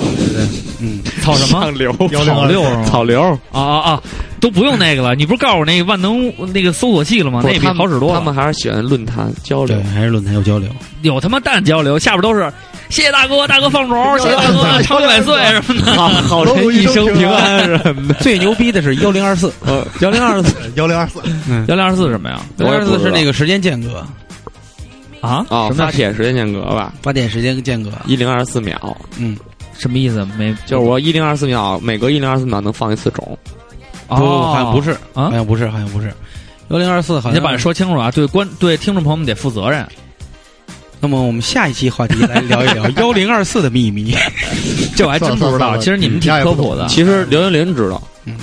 [0.80, 1.60] 嗯，草什么？
[1.60, 1.92] 上流
[2.24, 2.84] 草六是？
[2.90, 4.02] 草流，啊啊啊！
[4.40, 7.42] 都不用那个了，你不是告诉我那个万能那个搜索器了吗？
[7.44, 8.18] 那比好使多了。
[8.18, 9.80] 他们还是喜欢论坛交流，。
[9.94, 10.68] 还是论坛有交流。
[11.02, 12.50] 有他妈蛋交流，下边都是
[12.88, 15.92] 谢谢大哥，大哥放种，谢谢大哥 长命百岁 什么的。
[15.96, 18.14] 好好人一生平安什么的。
[18.14, 21.20] 最牛逼的是幺零二四，呃，幺零二四幺零二四，
[21.68, 22.40] 幺零二四是什么呀？
[22.58, 24.04] 幺零二四是那个时间间隔，
[25.20, 25.44] 啊？
[25.50, 27.90] 哦，什么发帖时间间隔吧，发帖时间间隔。
[28.06, 29.36] 一零二四秒，嗯，
[29.78, 30.26] 什么意思？
[30.38, 33.38] 没，就是我一零二四秒，每隔一零二四秒能放一次种。
[34.10, 36.12] 不，哦，好像不是，啊好像不是，好像不是。
[36.68, 38.10] 幺零二四好像你得把这说清楚啊！
[38.10, 39.84] 对观对听众朋友们得负责任。
[41.00, 44.14] 那么我们下一期话题来聊一聊 幺零二四的秘密。
[44.94, 46.86] 这我还真不知道，算了算其实你们挺科普的。
[46.88, 48.00] 其实刘云林知道，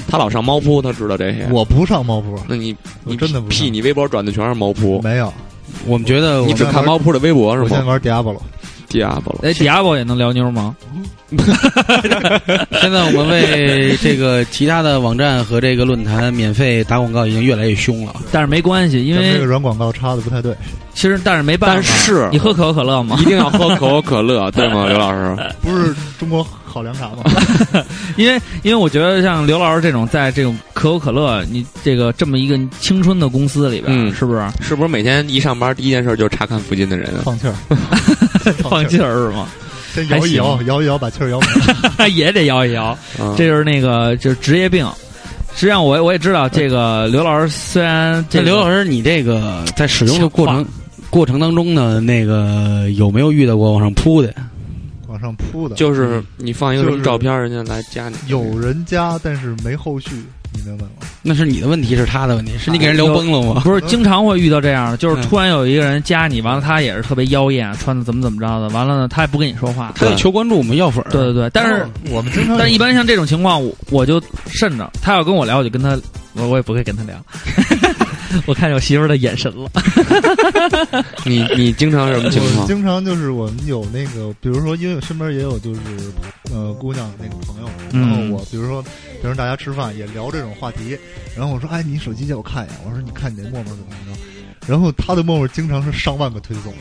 [0.10, 1.48] 他老上猫扑，他知道这些。
[1.52, 5.32] 我不上猫扑，那你你真的不屁，你微博转的全是猫扑，没有，
[5.86, 7.84] 我们觉得我你只看猫扑的微博是我现在？
[7.86, 8.40] 玩 Diablo，
[8.90, 10.76] 迪亚波了，哎，迪亚波也能聊妞吗？
[12.80, 18.16] 现在我们为这个其他的网站和这个论坛免费打广告已经越来越凶了。
[18.32, 20.56] 但是没关系，因为这个为软广告插的不太对。
[20.94, 21.76] 其实但是没办法。
[21.76, 23.26] 但是你喝可口可乐吗一？
[23.26, 25.36] 定要喝可口可乐，对吗，刘老师？
[25.62, 26.46] 不是中国
[26.78, 27.24] 好凉茶吗？
[28.18, 37.22] 因为因为我觉得像刘老师这种在这种可口可乐，你这个这么一个青春的公司里边，嗯是不是是不是每天一上班第一件事就是查看附近的人啊？
[37.24, 37.54] 放气儿，
[38.62, 39.48] 放气儿 是吗？
[39.94, 41.48] 先摇一摇，摇一摇，把气儿摇没
[41.98, 42.10] 了。
[42.14, 42.86] 也得摇一摇，
[43.20, 44.88] 啊这就是那个就是职业病。
[45.56, 50.64] 实际上我我也知道，这个刘老师虽然这刘老师，你这个在使用的过程
[51.10, 54.32] 过程当中呢，那个有没有遇到过往上扑的？
[55.18, 58.16] 往上扑的，就是你放一个什么照片，人家来加你。
[58.28, 60.10] 有人加，但是没后续，
[60.54, 60.92] 你明白吗？
[61.24, 63.62] 那是你的问题，是他的问题，是你给人聊崩了吗？
[63.64, 69.92] 不是经常会遇到这样的，就是嗯突然有一个人加你，完了他也是特别妖艳，穿的怎么怎么着的，完了呢他也不跟你说话。
[69.96, 71.10] 他得求关注，我们要粉儿。
[71.10, 74.90] 对对对，但是我们经常，但一般像这种情况，我我就慎着。
[75.02, 75.98] 他要跟我聊，我就跟他，
[76.34, 77.16] 我我也不会跟他聊。
[78.46, 79.72] 我看见我媳妇儿的眼神了。
[81.26, 82.68] 你你经常什么情况？
[82.68, 85.82] 经常就是我们有那个，比如说，因为我身边也有就是
[86.52, 88.84] 呃姑娘那个朋友，嗯然后我比如说
[89.22, 90.98] 平时大家吃饭也聊这种话题，
[91.36, 96.74] 然后我说哎，你手机借我看一眼，我说你看你那陌陌怎么着，然后他的陌陌经常是上万个推送，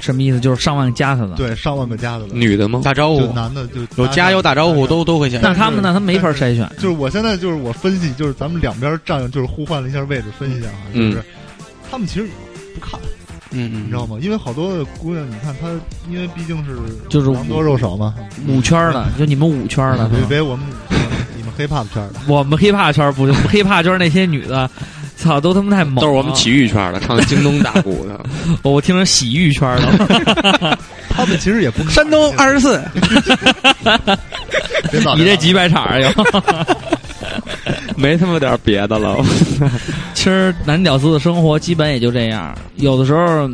[0.00, 0.38] 什么意思？
[0.40, 1.34] 就是上万加他的。
[1.34, 2.82] 对，上万个加的了，女的吗？
[2.84, 5.46] 打招呼，男的就有加有打招呼都都会显示。
[5.46, 5.92] 那他们呢？
[5.94, 6.70] 他没法筛选。
[6.76, 11.22] 就是我现在就是我分析，就是咱们两边站，就是互换了一下位置，分析一下啊，就嗯是、
[11.90, 12.28] 他们其实
[12.74, 12.98] 不看，
[13.50, 14.16] 嗯嗯，你知道吗？
[14.20, 15.68] 因为好多姑娘，你看她，
[16.10, 16.76] 因为毕竟是
[17.08, 18.14] 就是狼多肉少嘛，
[18.48, 20.66] 五圈的，就你们五圈的，别别我们
[21.36, 24.68] 你们 hiphop 圈的，我们 hiphop 圈儿不，hiphop 圈儿那些女的，
[25.16, 26.00] 操，都他妈太猛了。
[26.02, 28.20] 都是我们体育圈的，唱京东大鼓的。
[28.62, 30.78] 我我听成洗浴圈的。
[31.16, 32.82] 他们其实也不看山东二十四，
[35.16, 36.08] 你这几百场儿有。
[37.96, 39.16] 没他妈点别的了。
[40.14, 43.48] 其实男屌丝的生活基本也就这样，有的时候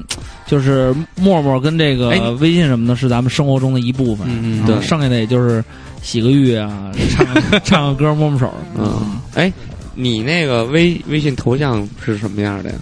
[0.47, 4.27] 就是陌陌跟这个哎微信什么的，是咱们生活中的一部分。
[4.29, 5.63] 嗯对剩下的也就是
[6.03, 7.27] 洗个浴啊，唱
[7.65, 8.53] 唱个歌，摸摸手。
[8.77, 9.53] 嗯，哎，
[9.95, 12.77] 你那个微微信头像是什么样的呀？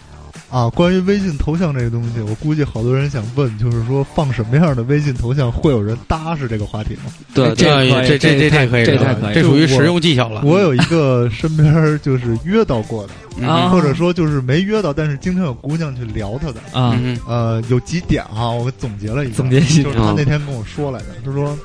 [0.50, 0.68] 啊。
[0.70, 7.12] 关于微信头像这个东西，我估计好多人想问，就是说放什么样的微信头像会有人搭是这个话题吗？
[7.34, 7.64] 对这
[8.06, 10.42] 这这这太可以，这太可以这属于实用技巧了。
[10.44, 16.60] 我有一个身边就是约到过的，或者说就是没约到，但是经常有姑娘去聊他的。
[16.72, 19.36] 啊，嗯嗯呃，有几点哈，我总结了一下。
[19.36, 21.56] 总结一下就是他那天跟我说来的，他说，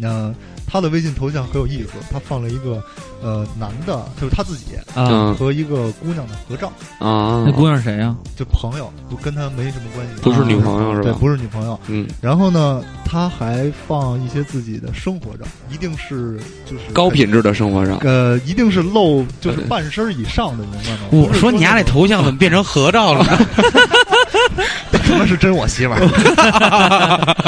[0.00, 0.34] 呃，
[0.74, 2.82] 他的微信头像很有意思，他放了一个
[3.22, 6.66] 呃男的，就是他自己啊，嗯和一个姑娘的合照，
[6.98, 8.12] 啊那，姑娘是谁呀？
[8.34, 11.18] 就朋友，不跟他没什么关系，不是女朋友是对，吧？
[11.20, 11.78] 不是女朋友。
[11.86, 17.96] 嗯，然后呢，他还放一些自己的生活照，一定是就是高品质的生活照。
[18.02, 21.02] 呃，一定是露就是半身以上的，明白吗？
[21.12, 23.24] 我说你家那头像怎么变成合照了
[24.56, 24.62] 呢？
[25.04, 26.00] 可能是真我媳妇儿，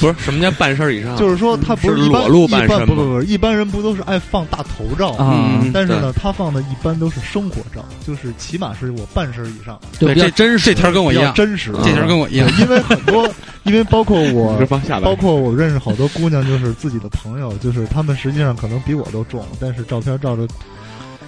[0.00, 1.16] 不是什么叫半身以上？
[1.16, 5.24] 就是说他不是一般裸露半身吗一般不不不，一般人不都是爱放大头照吗？
[5.24, 10.74] 啊，嗯但是呢，他放的一般都是生活照，就是起码是我半身以上，对这真实这。
[10.74, 11.72] 条跟我一样，真实。
[11.84, 12.48] 这条跟我一样。
[12.58, 13.28] 因为很多，
[13.64, 14.58] 因为包括我
[15.02, 15.14] 包。
[15.16, 20.46] 括我认识好多姑娘，就是自己的朋友，就是他们实际上可能比我都重，但是照片照的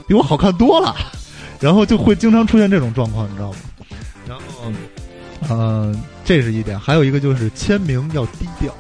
[0.07, 0.95] 比我好看多了，
[1.59, 3.57] 然后就会经常出现这种状况，你知道吗？
[4.29, 4.71] 然后，
[5.49, 8.75] 呃、这是一点，还有一个就是签名要低调，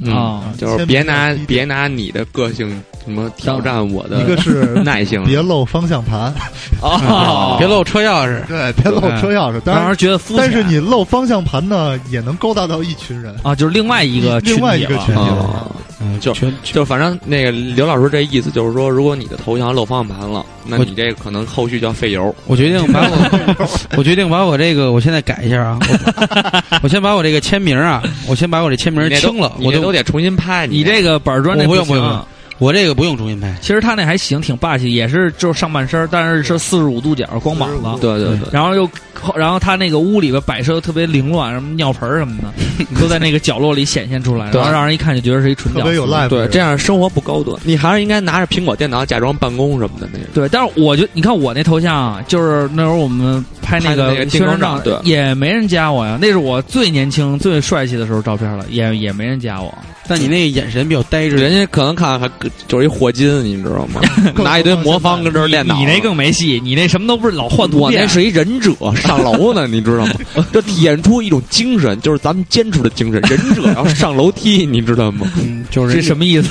[0.00, 5.22] 嗯，啊，就是别拿别拿你的个性什么挑战我的一个是 耐性。
[5.24, 6.32] 别露方向盘，
[6.80, 9.60] 哦，别露车钥匙，对，别露车钥匙。
[9.60, 10.18] 当然，觉得。
[10.36, 15.36] 但是你露方向盘呢，也能勾搭到一群人，啊，就是另外一个另外一个群体群体了。
[15.36, 22.34] 哦嗯，就全就反正那个刘老师这意思就是说，如果你的头像漏方向盘了，那你这可能后续就要费油。
[22.46, 30.66] 我决定把我， 我决定把我这个，我现在改一下啊，我我先把我这个签名啊，我先把我这签名清了，我都你这都得重新拍。
[30.66, 32.26] 你这个板砖不用不用
[32.58, 38.88] 我这个不用重新拍，其实他那还行，挺霸气，也是就是上半身，但是是四十五度角光膀子，对对对，然后又
[39.34, 42.50] 然后他那个屋里边摆设特别凌乱，什么尿盆儿什么的，
[43.00, 46.28] 都在那个角落里显现出来，然后让人一看就觉得是一纯屌丝特别有 life。
[46.28, 47.60] 对，这样生活不高端。
[47.62, 50.28] 你还是应该拿着苹果电脑假装办公什么的那种。
[50.32, 59.76] 对，但是我就你看我那头像啊，就是那时候我们拍那个宣传照，定妆照对也没人加我呀，那是我最年轻、最帅气的时候照片了，也也没人加我。
[60.08, 62.30] 但你那个眼神比较呆滞，人家可能看还
[62.68, 64.00] 就是一霍金，你知道吗？
[64.42, 65.76] 拿一堆魔方跟这儿练脑。
[65.78, 70.14] 你那更没戏，你那什么都不是，老换图那是一忍者上楼呢，你知道吗？
[70.52, 73.20] 这体现出一种精神，就是咱们坚持的精神。
[73.28, 75.30] 忍者要上楼梯，你知道吗？
[75.36, 76.48] 嗯，就是这什么意思？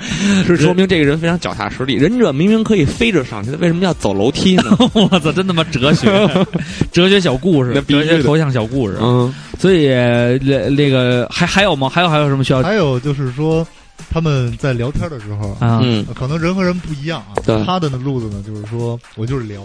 [0.46, 1.94] 是说明这个人非常脚踏实地。
[1.94, 4.76] 忍者明明可以飞着上去，为什么要走楼梯呢？
[4.94, 6.08] 我操，真他妈哲学，
[6.92, 8.96] 哲学小故事，哲学头像小故事。
[9.00, 11.88] 嗯，所以那那个还还有吗？
[11.88, 12.62] 还有还有什么需要？
[12.62, 13.66] 还有就是说，
[14.10, 17.38] 他们在聊天的时候，啊，嗯，可能人和人不一样啊。
[17.44, 19.62] 对他的那路子呢，就是说我就是聊，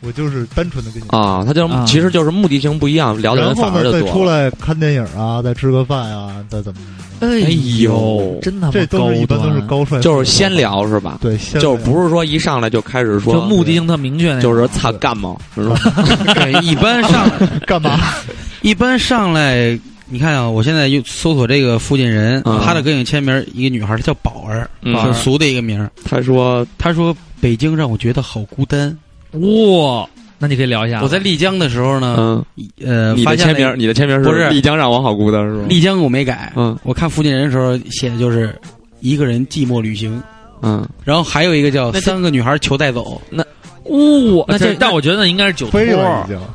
[0.00, 4.44] 我就是单纯的跟你啊，他就是啊其实就是目的性不一样，聊的人后，反而就多再出了。
[4.44, 6.78] 来看电影啊，再吃个饭啊，再怎么
[7.20, 11.18] 怎么哎哎呦真他妈这都是一般高端都是高帅，就是先，聊是吧？
[11.20, 15.76] 对，先就是不是说一上来就开始说就目的性特明确那种，就是擦干嘛，是吧？
[16.34, 17.28] 对，一般上
[17.66, 17.98] 干嘛？
[18.62, 25.90] 一般上来，你看啊，我现在又搜索这个附近人，嗯他的个性签名一个女孩，她叫宝儿，嗯很俗的一个名儿。
[26.04, 28.96] 他说她说北京让我觉得好孤单。
[29.32, 31.02] 哇，那你可以聊一下。
[31.02, 32.44] 我在丽江的时候呢，嗯，
[32.84, 34.48] 呃，你的签名，你的签名是不是。
[34.48, 35.64] 丽江让我好孤单是吧？
[35.68, 36.78] 丽江我没改，嗯。
[36.82, 38.58] 我看附近人的时候写的就是
[39.00, 40.22] 一个人寂寞旅行，
[40.62, 43.44] 嗯，然后还有一个叫三个女孩求带走，那
[43.84, 45.80] 哇，那这但我觉得那应该是酒托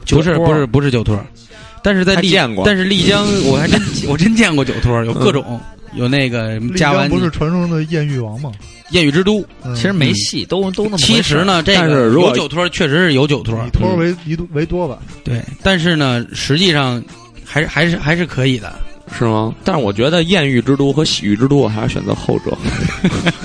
[0.05, 1.19] 不是不是不是酒托，
[1.83, 2.65] 但是在丽还见过。
[2.65, 5.59] 但是丽江我还真我真见过酒托，有各种。
[5.95, 8.51] 有那个丽加完江不是传说中的艳遇王吗？
[8.89, 14.99] 艳遇之都，嗯其实没戏，都都那么其实呢，这个是有酒托确实是有酒托，以托为一多为多吧。
[15.23, 17.03] 对，但是呢，实际上
[17.45, 18.73] 还是还是还是可以的。
[19.15, 19.53] 是吗？
[19.63, 22.57] 但是我觉得艳遇之都和喜遇之都，我还是选择后者。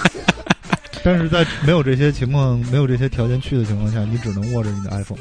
[1.05, 5.19] 但是在没有这些情况、没有这些条件去的情况下，你只能握着你的 iPhone。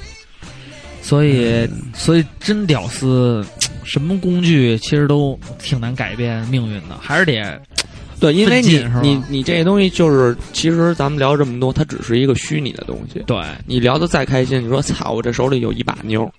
[1.01, 3.45] 所以，所以真屌丝，
[3.87, 7.41] 什么工具其实都挺难改变命运的，还是得
[8.19, 13.23] 对，因为你你你这东西就是，其实咱们聊这么多，它只是一个虚拟的东西。
[13.27, 16.29] 对你聊的再开心，你说操，我这手里有一把妞，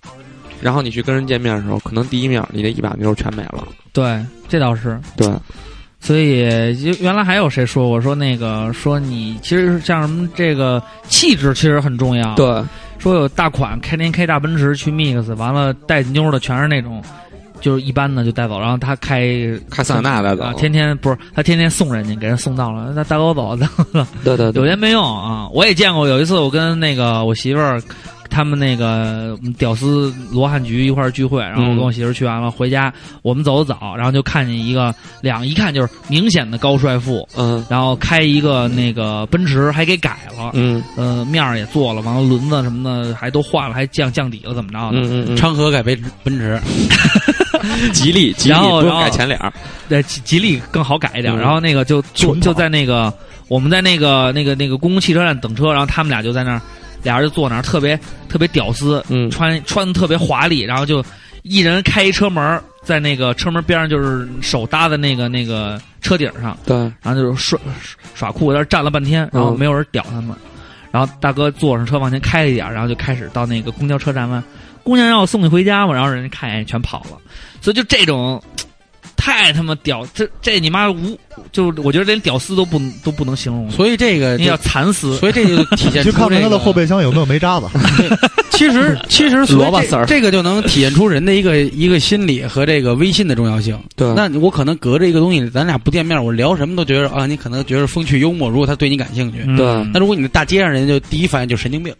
[0.61, 3.67] 然后你去跟人见面的时候，可能第一面你那一把妞全没了。
[3.93, 5.01] 对，这倒是。
[5.17, 5.29] 对，
[6.01, 12.61] 所以就原来还有谁说我说那个说你其实像什么这个气质其实很重要。，对，
[12.99, 17.01] 说有大款开天开大奔驰去 mix，完了带妞的全是那种。
[17.61, 19.33] 就是一般的就带走，然后他开
[19.71, 23.57] 开桑塔纳带走啊，天天不是他天天送人家，给人送到了，那带我走，
[24.25, 25.49] 对对对，有钱没用啊！
[25.53, 27.83] 我也见过，有一次我跟那个我媳妇儿，
[28.31, 44.99] 他们那个嗯屌丝罗汉局一块儿聚会，然后我跟我媳妇儿去完了，回家我们走的早，然后就看见一个两一看就是明显的高帅富，嗯然后开一个那个奔驰还给改了，嗯呃面儿也做了，完了轮子什么的还都换了，还降降底了，怎么着的？
[45.01, 46.61] 嗯嗯昌河改奔奔驰，
[47.63, 49.53] 嗯，吉利吉利不用然后改前脸儿。
[49.89, 51.35] 对，吉吉利更好改一点。
[51.35, 53.13] 嗯然后那个就就就在那个
[53.49, 56.61] 我们在那个那个那个公共汽车站等车，然后他们俩就在那儿，
[57.03, 61.05] 俩人就坐那儿，特别特别屌丝，嗯穿穿的特别华丽，然后就
[61.43, 67.59] 一人开一车门，在那个车门边上就是手搭在那个那个车顶上，对，然后就是耍
[68.15, 70.35] 耍酷，在那儿站了半天，然后嗯没有人屌他们。
[70.91, 74.43] 然后大哥坐上车往前开了一点，然后就开始到那个公交车站问
[74.83, 77.19] ：“姑娘让我送你回家吗？”然后人家看一眼全跑了。
[77.61, 78.43] 所以就这种
[79.29, 81.19] 太他妈屌，这这你妈无
[81.53, 85.17] 就我觉得连屌丝都不都不能形容，所以这个就那叫惨死。
[85.19, 87.67] 所以这就体现去看看他的后备箱有没有煤渣子。
[88.51, 93.79] 其实其实萝卜丝儿这个就能体现出人的一个一个心理和这个微信的重要性。
[93.95, 98.49] 对那我可能隔着一个东西，咱俩不见面，我聊什么都觉得啊，你可能觉得风趣幽默。
[98.49, 101.95] 如果他对你感兴趣，嗯对那如果你在大街上，人家就第一反应就是神经病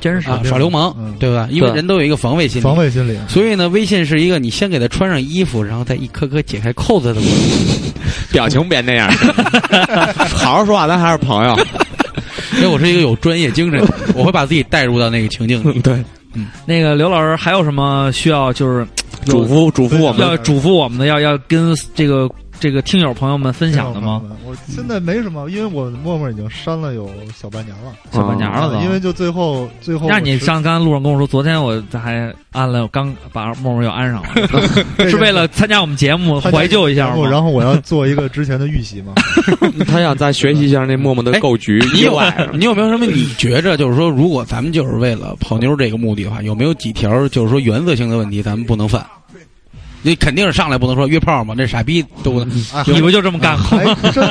[0.00, 1.48] 真是啊，耍流氓，嗯对吧？
[1.50, 2.64] 因为人都有一个防卫心理。
[2.64, 7.92] 防卫心理，所以呢，微信是一个你先给他穿上衣服，然后再一颗颗解开扣子的过程。
[8.32, 9.10] 表情别那样，
[10.34, 11.56] 好好说话，咱还是朋友。
[12.56, 15.78] 因为我是一个有专业精神的，我会把自己带入到那个情境里。
[15.82, 16.02] 对，
[16.66, 18.86] 那个刘老师还有什么需要就是
[19.24, 22.28] 嘱咐嘱咐我们要嘱咐我们的，要要跟这个
[22.60, 24.22] 这个听友朋友们分享的吗？？
[24.44, 27.92] 我现在没什么，因为我陌陌已经删了有小半年了。
[28.12, 34.28] 小半年了都，因为就最后最后那你实上刚才路上跟我说，昨天我还安了，我刚把陌陌又安上了，
[35.08, 37.28] 是为了参加我们节目怀旧一下吗？
[37.28, 39.12] 然后我要做一个之前的预习嘛。
[39.86, 43.06] 他想再学习一下那陌陌的构局， 你有意外你有没有什么？
[43.06, 49.04] 你觉着就是说，如果咱们就是为了泡妞这个目的的话，有没有几条就是说原则性的问题咱们不能犯？
[50.02, 53.78] 你肯定是上来不能说约炮嘛，那傻逼都你不就这么干过？
[53.78, 54.26] 还真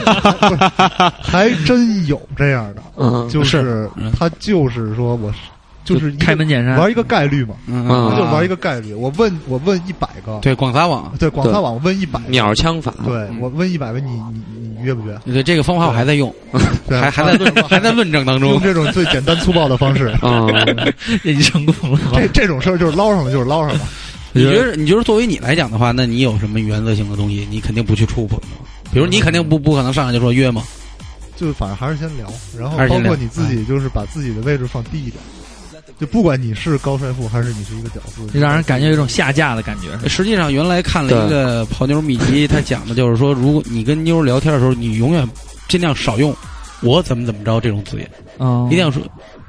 [1.21, 5.32] 还真有这样的，嗯，就是嗯他就是说我
[5.84, 8.93] 就是开门见山，玩一个概率嘛，嗯嗯就玩一个概率。
[8.93, 15.17] 我问我问一百个，对广撒网，对广撒网我问一百，鸟枪法，对我问一百个，你你你约不约？
[15.25, 16.34] 对这个方法我还在用，
[16.89, 18.62] 对，还还在论还在论证当中用。
[18.62, 20.08] 这种最简单粗暴的方式。
[20.21, 20.47] 啊，
[21.23, 21.99] 这就成功了。
[22.15, 23.80] 这这种事儿就是捞上了，就是捞上了。
[24.38, 28.47] 你觉得你觉得作为你来讲的话，那你有什么原则性的东西，你肯定不去触碰的？
[28.91, 30.64] 比如你肯定不不可能上来就说约吗？
[31.36, 35.16] 就反正还是先聊，然后包括你自己，就是把自己的位置放低一点。
[35.99, 40.07] 就不管你是高帅富还是你是一个屌丝，让人感觉有一种下架的感觉。
[40.07, 45.28] 实际上，原来看了一个泡妞秘籍，他讲的就是说，如果你跟妞聊天的时候，你永远
[45.68, 46.36] 尽量少用
[46.84, 48.07] “我怎么怎么着”这种字眼，
[48.38, 49.01] 嗯一定要说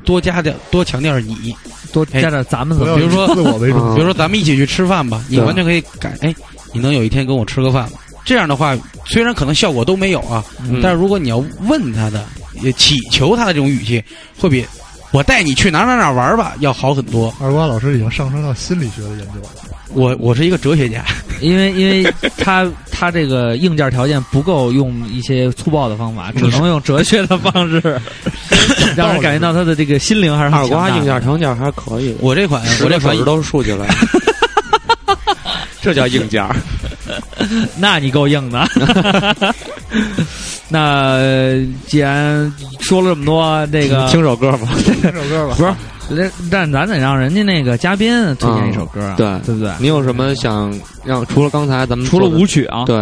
[0.05, 1.55] 多加点多强调你。
[1.91, 3.95] 多加点咱们怎么比如说自我为中嗯心。
[3.95, 6.35] 比如说咱们一起去吃饭吧，你完全可以改，哎，
[6.75, 7.99] 你能有一天跟我吃个饭吗？
[8.27, 8.77] 这样的话，
[9.07, 12.27] 虽然可能效果都没有啊，嗯但是如果你要问他的，
[12.61, 14.05] 也祈求他的这种语气，
[14.39, 14.63] 会比
[15.13, 17.35] 我带你去哪哪哪玩吧要好很多。
[17.41, 19.49] 二瓜老师已经上升到心理学的研究了。
[19.95, 21.03] 我我是一个哲学家，
[21.41, 28.01] 因为因为他他这个硬件条件不够用一些粗暴的方法，只能用哲学的方式，
[28.97, 33.87] 让人感觉到他的这个心灵还是很二瓜硬强大的件条件还可以，我这款我这款都竖起来，
[35.81, 36.45] 这叫硬件。
[37.79, 38.67] 那你够硬的。
[40.69, 40.81] 那
[41.15, 44.69] 呃既然说了这么多，这个听首歌吧。
[44.85, 45.75] 听首歌吧，不是，这
[46.51, 49.73] 但咱得让人家那个嘉宾推荐一首歌啊，对对不对？
[49.79, 50.73] 你有什么想
[51.05, 51.25] 让？
[51.27, 52.97] 除了刚才咱们除了舞曲啊， 对，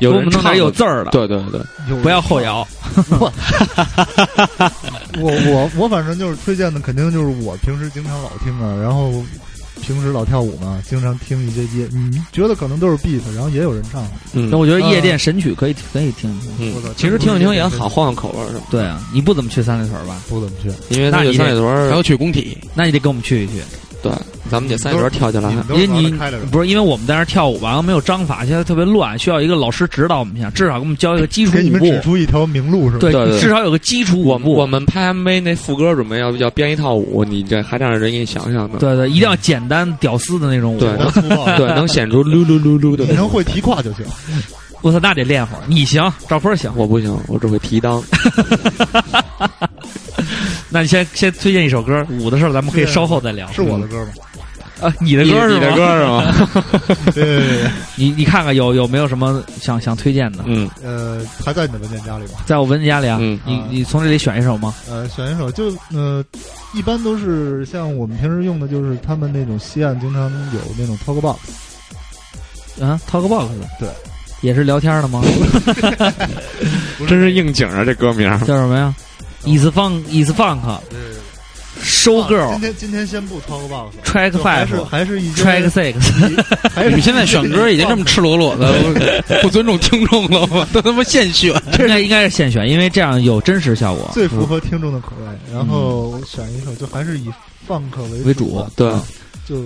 [0.00, 1.60] 有人给我们弄点唱有字儿的，对对对，
[2.02, 2.66] 不要后摇。
[5.20, 9.12] 我我我反正就是推荐的，肯定就是我平时经常老听啊，然后
[9.78, 14.06] 平时老跳舞嘛，经常听一些街，你觉得可能都是 beat，然后也有人唱。
[14.32, 16.50] 嗯那我觉得夜店神曲可以可以听听。
[16.58, 18.64] 嗯，其实听一听也好，换换口味儿是吧？
[18.70, 20.20] 对啊，你不怎么去三里屯吧？
[20.28, 20.68] 不怎么去。
[20.94, 23.54] 因为那个三里屯儿还要去工体，那你得跟我们去一去，
[24.02, 24.12] 对，
[24.50, 32.00] 咱们得三里屯跳起来因为你玩得开的人，不是因为我们在那儿跳舞吧，没有章法，现在特别乱，需要一个老师指导我们一下，至少给我们教一个基础舞步给你们指。
[32.00, 33.00] 出一条明路是吧？
[33.00, 34.52] 对对对，至少有个基础舞步。
[34.52, 38.78] 我我们拍 MV 那副歌准备要要编一套舞，你这还让人给你想想呢。
[38.78, 40.78] 对对，一定要简单屌丝的那种舞。
[40.78, 43.12] 对能显出噜噜噜噜的你。
[43.12, 44.04] 能会提胯就行。
[44.82, 45.62] 我操，那得练会儿。
[45.66, 46.72] 你行，赵坤行。
[46.76, 48.02] 我不行，我只会提裆。
[50.70, 53.50] 那你先先推荐一首歌，舞的事儿咱们可以稍后再聊。
[53.52, 54.10] 是我的歌吗？
[54.80, 55.48] 啊，你的歌？
[55.48, 56.22] 你的歌是吗？
[57.12, 60.44] 对对对对，你你看看有有没有什么想想推荐的？
[60.46, 62.38] 嗯呃，还在你的文件夹里吗？
[62.46, 64.72] 在我文件夹里啊，嗯你你从这里选一首吗？
[64.88, 66.24] 呃，选一首就呃，
[66.74, 71.38] 一般都是像我们平时用的，就是他们那种西岸经常有那种 talk box，
[72.80, 73.48] 啊，Talkbox，
[73.80, 73.88] 对，
[74.40, 75.22] 也是聊天的吗？
[77.06, 78.28] 真是应景啊，这歌名。
[78.40, 78.94] 叫什么呀
[79.44, 80.60] ？Is Funk Is Funk
[80.90, 81.18] 对对对
[81.80, 83.94] Show 啊今 Girl 天今天先不 talk box。
[84.04, 85.94] Track 就还是 Five 还是 Track Six，
[86.74, 88.72] 还是 你们现在选歌已经这么赤裸裸的
[89.42, 90.66] 不尊重听众了吗？
[90.72, 94.10] 都他妈现选，应该应该是现选，因为这样有真实效果。
[94.12, 95.54] 最符合听众的口味。
[95.54, 97.28] 然后我选一首，就还是以
[97.68, 98.92] funk 为为主对，
[99.48, 99.62] 就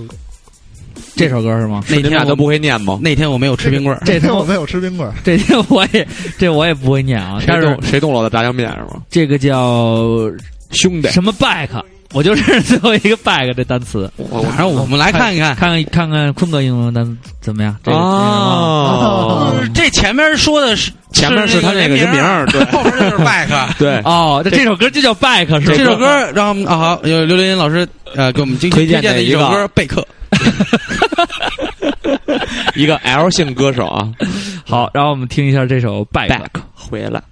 [1.17, 1.83] 这首歌是吗？
[1.89, 2.99] 那天我都不会念吗？
[3.03, 6.07] 那天我没有吃冰棍儿，这天我没有吃冰棍儿， 这天我也
[6.39, 9.03] 这我也不会念啊，但是谁动谁动了我的炸酱面是吗？
[9.11, 10.31] 这个叫
[10.71, 11.69] 兄弟，什么 back，
[12.13, 14.11] 我就认识最后一个 back 这单词。
[14.17, 15.55] 我反正我们来看一看。
[15.55, 17.77] 看看看看坤哥英文单词怎么样？
[17.83, 23.49] 这个啊，呃这前面说的是前面是他那个人名儿，对后边就是 back。
[23.79, 25.75] 对，哦，这这首歌就叫 back 是吧？
[25.77, 30.01] 这首歌让我们啊好，有刘林老师呃给我们精推荐荐的一首歌《贝克》。
[32.75, 34.13] 一个 L 姓歌手啊
[34.67, 36.29] 好，然后我们听一下这首 back。
[36.29, 37.23] ，back 回来。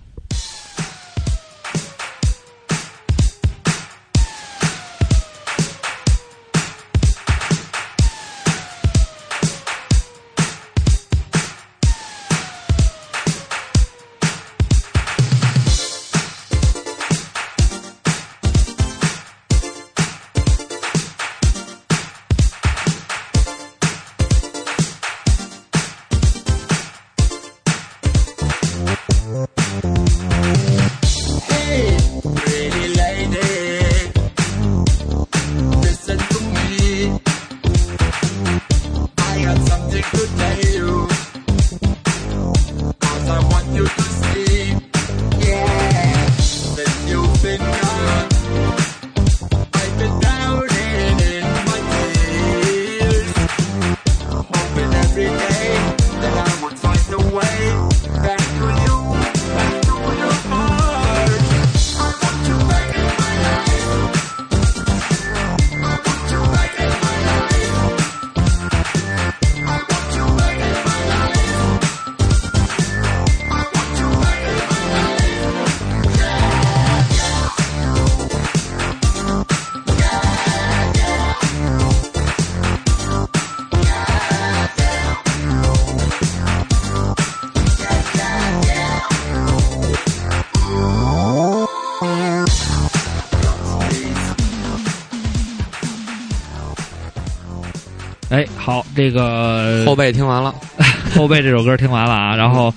[99.01, 100.55] 这个后背听完了，
[101.17, 102.73] 后背这首歌听完了啊，然后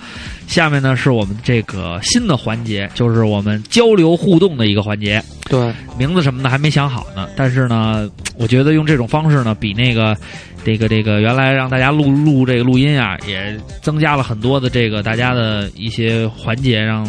[0.47, 10.15] 下面呢是我们这个新的环节，就是我们交流互动的一个环节，对，名字什么的还没想好呢，但是呢，我觉得用这种方式呢，比那个
[10.63, 17.05] 这个这个原来让大家录录这个录音啊，也增加了很多的这个大家的一些环节，让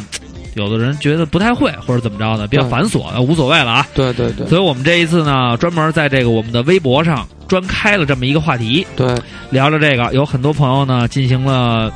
[0.54, 3.86] 有的人觉得不太会或者怎么着的，比较繁琐，呃无所谓了啊。
[3.94, 4.44] 对对对。
[4.48, 7.24] 所以我们这一次呢，专门在这个我们的微博上
[7.54, 9.06] 专开了这么一个话题，对。
[9.50, 11.88] 聊聊这个，有很多朋友呢进行了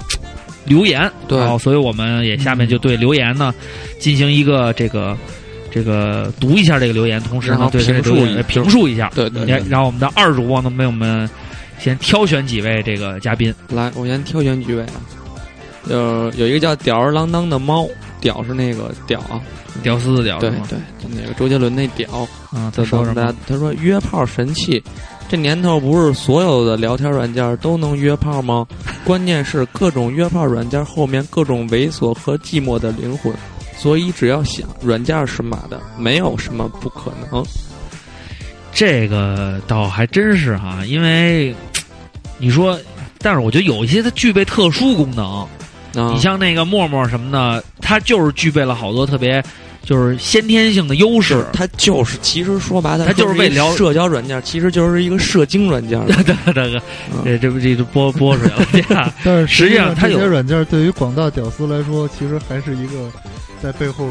[0.66, 1.36] 留言，对。
[1.36, 3.52] 然后所以我们也下面就对留言呢
[3.98, 5.18] 进行一个这个
[5.68, 11.28] 这个读一下这个留言，同时呢对这个评述评述一下，对对然后我们的二主播能为我们
[11.80, 15.02] 先挑选几位这个嘉宾，来，我先挑选几位啊。
[15.90, 17.88] 有有一个叫吊儿郎当的猫，
[18.20, 19.40] 屌是那个屌啊，
[19.82, 20.50] 屌丝的屌对
[21.00, 22.08] 就那个周杰伦那屌。
[22.52, 23.34] 啊，他他说什么？
[23.46, 24.82] 他说约炮神器，
[25.28, 28.66] 这年头不是所有的聊天软件都能约炮吗？
[29.04, 33.32] 关键是各种约炮软件后面各种猥琐和寂寞的灵魂，
[33.76, 37.44] 所以只要想，软件是马的，没有什么不可能。
[38.72, 41.54] 这个倒还真是哈，因为
[42.38, 42.78] 你说，
[43.18, 45.40] 但是我觉得有一些它具备特殊功能，
[45.94, 49.44] 啊，你像那个陌陌什么的，它就是具备了好多特别
[49.88, 51.42] 就是先天性的优势。
[51.50, 55.98] 它就是，其实说白了，它就是为聊社交软件，其实就是一个射精软件。
[56.08, 56.82] 大哥这个，
[57.24, 58.50] 这这不这就播播出来
[58.90, 63.10] 了，但是实际上它有这些软件对于广大屌丝来说，其实还是一个
[63.62, 64.06] 在背后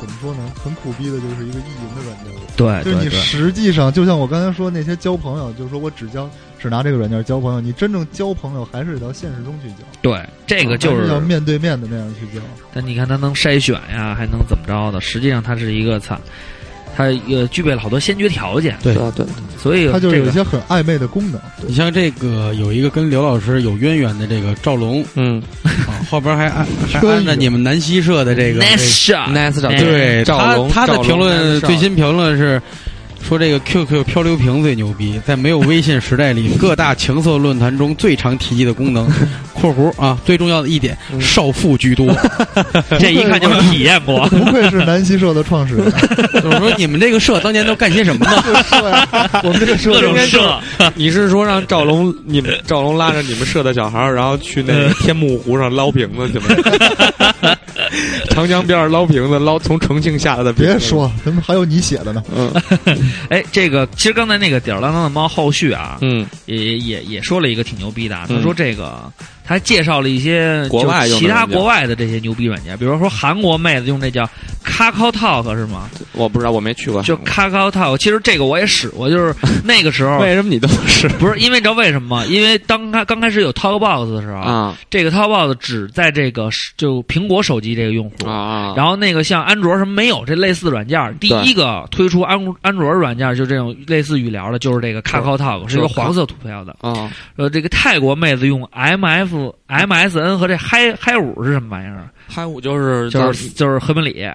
[0.00, 2.26] 怎么说呢，很苦逼的，就是一个意淫的软件。
[2.56, 6.28] 对就是你实际上，就像我刚才说那些交朋友，就是说我只交
[6.58, 12.42] 只拿这个软件交朋友，你真正交朋友还是得到现实中去交，对这个就还是要面对面的那样去交。
[12.72, 15.00] 但你看它能筛选呀，还能怎么着的？
[15.00, 16.18] 实际上它是一个操，
[16.96, 18.94] 它呃具备了好多先决条件，对。
[18.94, 19.26] 对对，
[19.60, 21.40] 所以它就有一些很暧昧的功能。
[21.66, 25.42] 你像这个有一个跟刘老师有渊源的这个赵龙嗯。
[25.64, 32.60] 啊，后边还按还春雨按着你们南希社的这个对他赵龙他的评论最新评论是
[33.26, 39.08] 说这个 QQ 漂流瓶最牛逼，在没有微信时代里， 各大情色论坛中最常提及的功能
[39.52, 42.14] （括弧啊）最重要的一点，嗯少妇居多。
[43.00, 44.26] 这一看就是体验过。
[44.28, 45.92] 不愧是南希社的创始人，
[46.44, 48.32] 我说你们这个社当年都干些什么呢？
[49.42, 50.60] 我们这个社各种社，
[50.94, 56.46] 你是说让赵龙你们赵龙拉着你们社的小孩儿，然后去那个天目湖上捞瓶子去吗？
[58.30, 60.52] 长江边上捞瓶子，捞从重庆下来的。
[60.52, 62.22] 别说，怎么还有你写的呢。
[62.36, 62.52] 嗯
[63.28, 69.12] 哎，这个其实刚才那个吊儿郎当的猫后续啊，嗯，也也也说了一个挺牛逼的啊，他嗯说这个。
[69.48, 74.28] 他还介绍了一些国外其他国外的这些牛逼软件，比如说韩国妹子用这叫
[74.76, 75.88] Kakao Talk 是吗？
[76.12, 77.02] 我不知道，我没去过。
[77.02, 82.26] 就 Kakao Talk，其实这个我也使过，就是 那个时候为什么你都使不是因为你知道为什么吗？
[82.26, 88.74] 因为当开刚开始有 Talkbox 的时候，啊这个 Talkbox 只在这个就苹果手机这个用户，啊？
[88.76, 96.76] 然后那个像安卓什么没有这类似的软件儿，第一个推出安安卓软件儿就这种类似语聊的，就是这个 Kakao Talk，是一个黄色图标的。
[96.82, 102.08] 啊呃，这个泰国妹子用 MF、MSN 和这嗨嗨五是什么玩意儿？
[102.26, 104.26] 嗨五就是就是就是和本里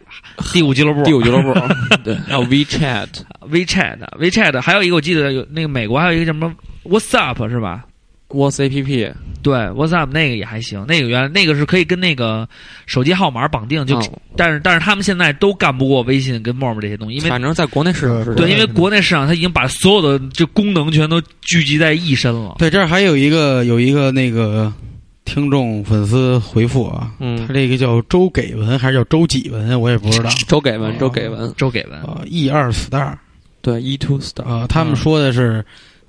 [0.54, 1.54] 第五俱乐部、第五俱乐部，
[2.04, 7.86] 对，还有 WeChat，WeChat、WeChat，还有一个我记得有那个美国还有一个什么 WhatsApp 是吧
[8.30, 9.14] ？What's APP，
[9.44, 12.48] 对，WhatsApp 那个也还行，那个原来那个是可以跟那个
[12.86, 22.56] 手机号码绑定，就、哦但是但是他们现在都干不过微信跟陌陌这些东西，因为反正在国内市场是对，因为国内市场它已经把所有的这功能全都聚集在一身了。
[22.58, 24.72] 对，这儿还有一个有一个那个
[25.26, 27.47] 听众粉丝回复啊，嗯。
[27.47, 30.30] 他，这个叫周给文还是叫周几文，我也不知道。
[30.47, 33.13] 周给文，周给文，周给文，啊，E 二 star
[33.61, 35.63] 对，E two star，啊，他们说的是，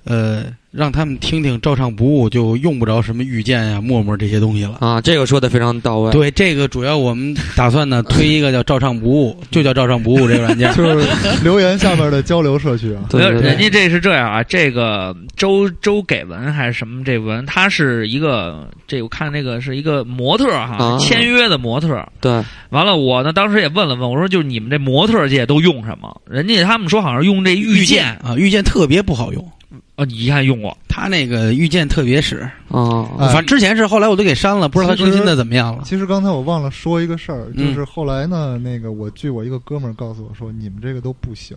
[0.05, 4.77] 呃，让他们听听照唱不误，就用不着什么遇见呀、陌陌这些东西了。
[4.79, 6.11] 啊，这个说的非常到位。
[6.11, 10.73] 对，这个主要我们打算呢推一个叫照唱不误，就叫照唱不误这个软件。
[10.75, 11.07] 就是
[11.43, 13.03] 留言下面的交流社区啊。
[13.09, 22.05] 对对对人家这是这样啊，这个周周给文还是什么这文，他是一个这我看那个是一个模特哈，啊签约的模特。
[22.19, 22.31] 对，
[22.71, 26.21] 完了，我呢当时也问了问，我说就是你们这模特界都用什么？
[26.29, 29.51] 人家他们说好像用这遇见啊，遇见特别不好用，
[29.95, 32.39] 哦，你一看用过，他那个遇见特别使，
[32.69, 35.83] 啊，哎反正之前是，后来我都给删了，不知道他更新的怎么样了。
[35.85, 37.67] 其实刚才我忘了说一个事儿，嗯。
[37.67, 41.55] 就是后来呢，那个我据我一个哥们儿告诉我说，你们这个都不行，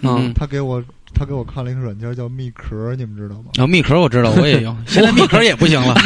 [0.00, 0.32] 嗯。
[0.34, 0.82] 他给我
[1.14, 3.50] 他给我看了一个软件叫蜜壳，你们知道吗？
[3.54, 5.94] 然后蜜壳我知道， 我也用，现在蜜壳也不行了。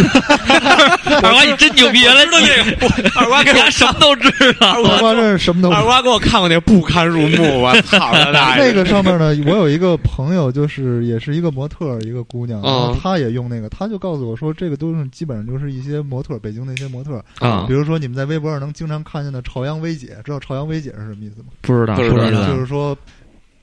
[1.23, 4.73] 二瓜你真牛逼，原来这个二瓜给他什么都知道。
[4.73, 8.67] 二瓜这是什么都二瓜给我看过那不堪入目，我操他大爷！
[8.67, 21.49] 那个上面呢，我有一个朋友，就是也是一个模特，一个姑娘，然后嗯她也用那个，她就告诉我说，这个都是基本上就是一些模特，北京的一些模特儿，啊比如说你们在微博上能经常看见的朝阳薇姐，知道朝阳薇姐是什么意思吗？
[21.63, 22.97] 不知道，不知道就是说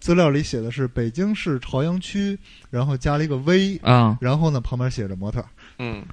[0.06, 2.38] 资料里写的是北京市朝阳区，
[2.70, 4.16] 然后加了一个 V，啊。
[4.22, 5.44] 然后呢旁边写着模特。
[5.80, 6.04] 嗯，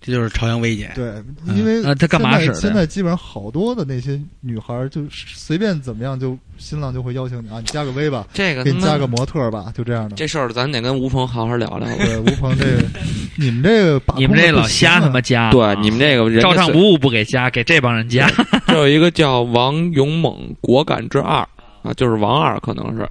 [0.00, 0.90] 这就是朝阳薇姐。
[0.94, 1.22] 对，
[1.54, 10.16] 因为啊她干嘛现在使的现在基本上好多的那些女孩儿，就随便怎么样，就新浪就会邀请你啊，你加个 V 吧，这个给你加个模特吧，就这样的。
[10.16, 11.86] 这事儿，咱得跟吴鹏好好聊聊。
[11.98, 12.82] 对，吴鹏这个，
[13.36, 18.30] 你们这个你们这老瞎他妈加，对，你们这个照常不误不给加，给这帮人加。
[18.66, 21.46] 这有一个叫王勇猛果敢之二
[21.82, 23.08] 啊，就是王二可能是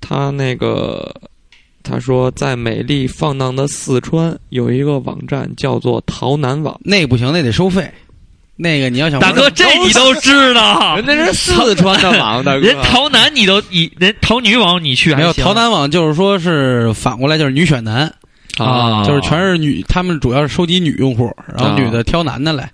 [0.00, 1.14] 他那个
[1.82, 7.90] 他说在美丽放荡的四川有一个网站叫做淘南网，那不行，那得收费。
[8.60, 10.96] 那个你要想大哥，这你都知道？
[10.98, 18.12] 人家是四川的网，大哥， 人淘男你都你人淘女网你去还有淘男网，就是说是反过来就是女选男，
[18.58, 22.68] 啊，就是全是女，他们主要是收集女用户，然后啊女的挑男的来，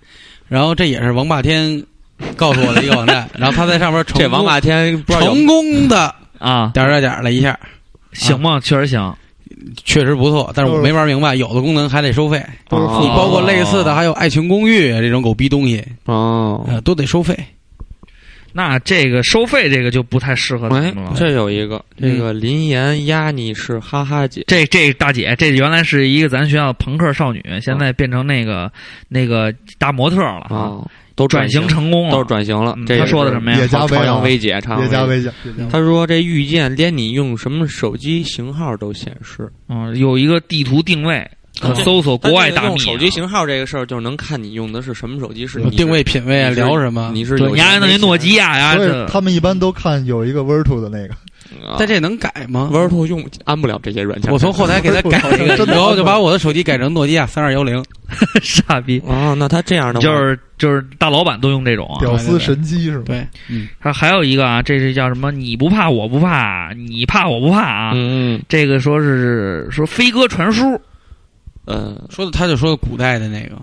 [0.49, 1.85] 然后这也是王霸天
[2.37, 7.59] 告诉我的一个网站，然后他在上面成功这王霸天不知道有成功的啊，点儿点儿点儿了一下，
[8.13, 8.61] 行吗？
[8.61, 9.15] 确实行。
[9.83, 16.63] 确实不错，但是我没玩明白，有的功能还得收费，都是哦你包括类似的还有爱情公寓这种狗逼东西，哦。
[16.69, 17.35] 呃，都得收费。
[18.53, 21.13] 那这个收费这个就不太适合咱哎们了，。
[21.17, 28.71] 这有一个，这个林岩压你是哈哈姐，这这大姐，这原来是一个咱学校的朋克少女，现在变成那个
[29.09, 32.87] 那个大模特了啊，啊，都转型型成功了，都是转型了嗯。
[32.87, 34.89] 他说的什么呀也加微啊朝阳薇姐，朝阳薇姐。
[34.89, 41.25] 别加微信，别加他说这遇见连你用什么手机型号都显示，嗯，有一个地图定位，
[41.85, 42.71] 搜索国外大秘啊。
[42.71, 47.11] 用手机型号这个事儿，就是能看你用的是什么手机，是你定位、品味啊，聊什么？
[47.15, 51.19] 你是有你还弄一诺基亚呀，所以他们一般都看有一个 Virtu 的那个，啊
[51.79, 52.71] 但这能改吗？
[52.73, 54.33] 玩兔用安不了这些软件。
[54.33, 57.83] 我从后台给他改一个， 然后就把我的手机改成诺基亚三二幺零。
[58.43, 61.99] 傻逼，哦，那他这样的话就是就是大老板都用这种啊。
[62.01, 63.05] 屌丝神机是吧？
[63.07, 65.33] 对，嗯，还还有一个啊，这是叫什么？
[65.33, 67.93] 你不怕我不怕，你怕我不怕啊。
[67.95, 70.81] 嗯这个说是说飞鸽传书，
[71.65, 73.57] 呃说的他就说的古代的那个，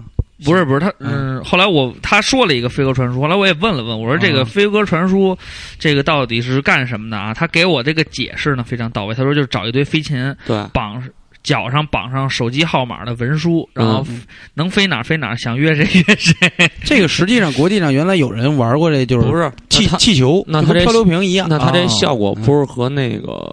[0.44, 5.38] 不是不是他，嗯，后来我他说了一个飞鸽传书，后来我也问了问，我说这个啊飞鸽传书，
[5.78, 7.34] 这个到底是干什么的啊？
[7.34, 11.02] 他给我这个解释呢非常到位，他说就是找一堆飞禽，对绑
[11.44, 14.06] 脚上绑上手机号码的文书，然后
[14.54, 16.36] 能飞哪儿飞哪儿，想约谁约谁。
[16.86, 21.48] 这个实际上国际上原来有人玩过这，就是不是气气球，那他这漂流瓶一样。
[21.50, 23.52] 那他这哦效果不是和那个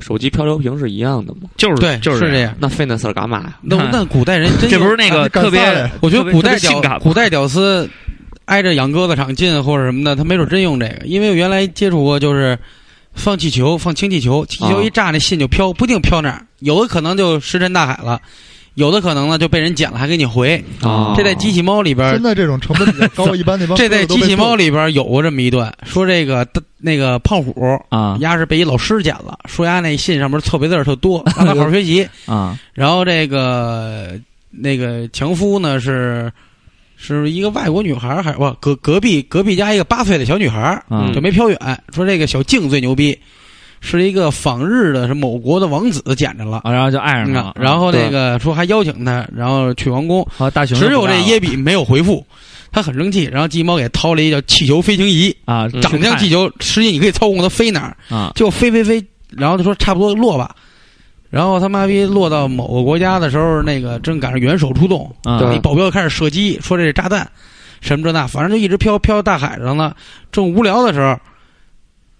[0.00, 1.48] 手机漂流瓶是一样的吗？
[1.56, 2.54] 就是对，就是这样。
[2.58, 3.58] 那费那事儿干嘛呀？
[3.62, 7.88] 那那古代人真有这不是那个啊特别我觉得古代屌古代屌丝
[8.44, 12.58] 挨着养鸽子场近或者什么的，他没准真用这个，因为我原来接触过，就是
[13.12, 18.20] 放气球，放氢气球，气球啊一炸，那信就飘，不定飘哪儿，有的可能就石沉大海了，
[18.78, 20.62] 有的可能呢就被人捡了还给你回。
[20.82, 26.46] 啊这在机器猫里边现，在这种成本比较高，一般那帮 这在机器猫里边有过这么一段，说这个
[26.78, 27.52] 那个胖虎
[27.88, 32.08] 啊丫是被一老师捡了，说丫那信上面错别字儿特多， 让他好好学习。
[32.26, 34.12] 啊然后这个
[34.50, 36.30] 那个强夫呢是
[36.96, 41.58] 是一个外国女孩儿，还是不隔隔壁隔壁家一个八岁的小女孩儿，嗯就没飘远。
[41.92, 43.18] 说这个小静最牛逼，
[43.80, 46.60] 是一个访日的是某国的王子捡着了。
[46.64, 52.26] 啊，然后就爱上了，嗯然后那个说还邀请他，然后去王宫，啊大熊只有这耶比没有回复，
[52.72, 53.24] 他很生气。
[53.24, 60.54] 然后鸡毛给掏了一叫气球飞行仪，啊，长得像气球，实际你可以操控它飞哪儿，啊就飞飞飞，然后他说差不多落吧，
[61.30, 65.14] 然后他妈逼落到某个国家的时候，那个正赶上元首出动，
[65.54, 67.30] 一保镖开始射击，说这是炸弹，
[67.80, 69.94] 什么这那，反正就一直飘飘到大海上了。
[70.32, 71.18] 正无聊的时候，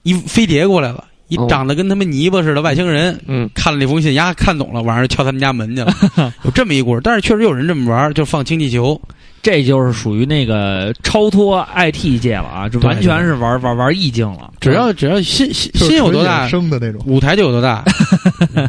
[0.03, 3.19] 一飞碟过来了，一哦长得跟他们泥巴似的外星人。
[3.27, 5.95] 嗯看了那封信，丫看懂了，晚上敲他们家门去了。
[6.45, 9.01] 有这么一故事，但是确实有人这么玩，就放氢气球。
[9.41, 14.51] 这就是属于那个超脱 IT 界了啊，这对完全是玩玩玩意境了。
[14.61, 17.01] 只要只要心心心有多大，生的那种。
[17.07, 17.85] 舞台就有多大。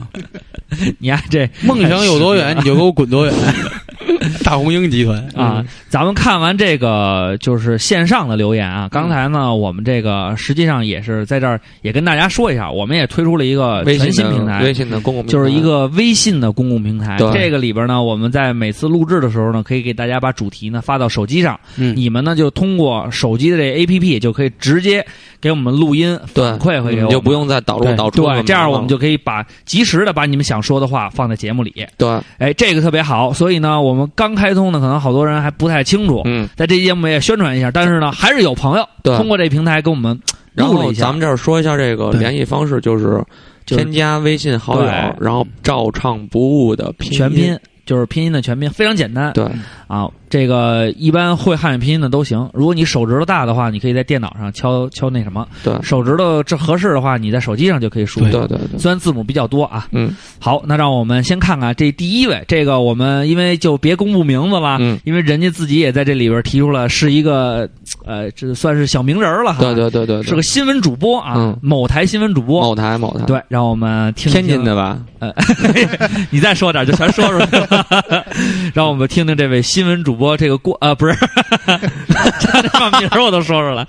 [0.99, 3.34] 你看这梦想有多远，你就给我滚多远。
[4.43, 15.32] 大红鹰集团啊，咱们看完这个就是线上的留言啊，刚才呢，我们这个实际上也是在这儿也跟大家说一下，我们也推出了一个微信的全新平台，微信的公共平台。
[15.32, 17.18] 就是一个微信的公共平台。
[17.34, 21.95] 这个里边呢，我们在每次录制的时候呢，可以给大家把主题呢发到手机上，嗯。
[21.95, 25.05] 你们呢就通过手机的这 APP 就可以直接
[25.41, 31.74] 给我们录音反馈回给我们，你就不用再导入导出对，这样我们就就可以把及时的把你们想说的话放在节目里。
[31.97, 36.22] 对，哎，这个特别好，所以呢，我们刚开通的，可能好多人还不太清楚。
[36.26, 36.47] 嗯。
[36.56, 40.20] 在这期节目也宣传一下，但是呢，还是有朋友对通过这平台跟我们
[40.54, 41.06] 然后录了一下。
[41.06, 43.24] 咱们这儿说一下这个联系方式，就是
[43.66, 44.86] 添加微信好友，
[45.20, 47.58] 然后照唱不误的拼全拼
[47.89, 49.33] 就是拼音的全拼，非常简单。
[49.33, 49.43] 对，
[49.87, 52.47] 啊，这个一般会汉语拼音的都行。
[52.53, 58.29] 如果你手指头大的话，你可以在电脑上敲敲那什么；对手指头这合适的话，你在手机上就可以输入。
[58.29, 59.87] 对对对，虽然字母比较多啊。
[59.91, 67.67] 嗯好，那让我们先看看这第一位，这个我们因为就别公布名字了，嗯，因为人家自己也在这里边提出了是一个，
[68.05, 69.61] 呃，这算是小名人了哈。
[69.61, 72.61] 对对对对，是个新闻主播啊，嗯某台新闻主播。
[72.61, 74.99] 某台某台，对，让我们听听天津的吧？
[75.17, 75.33] 呃
[76.29, 77.78] 你再说点就全说出来了。
[78.75, 81.13] 让我们听听这位新闻主播这个过呃不是，
[82.80, 83.86] 把名儿我都说出来。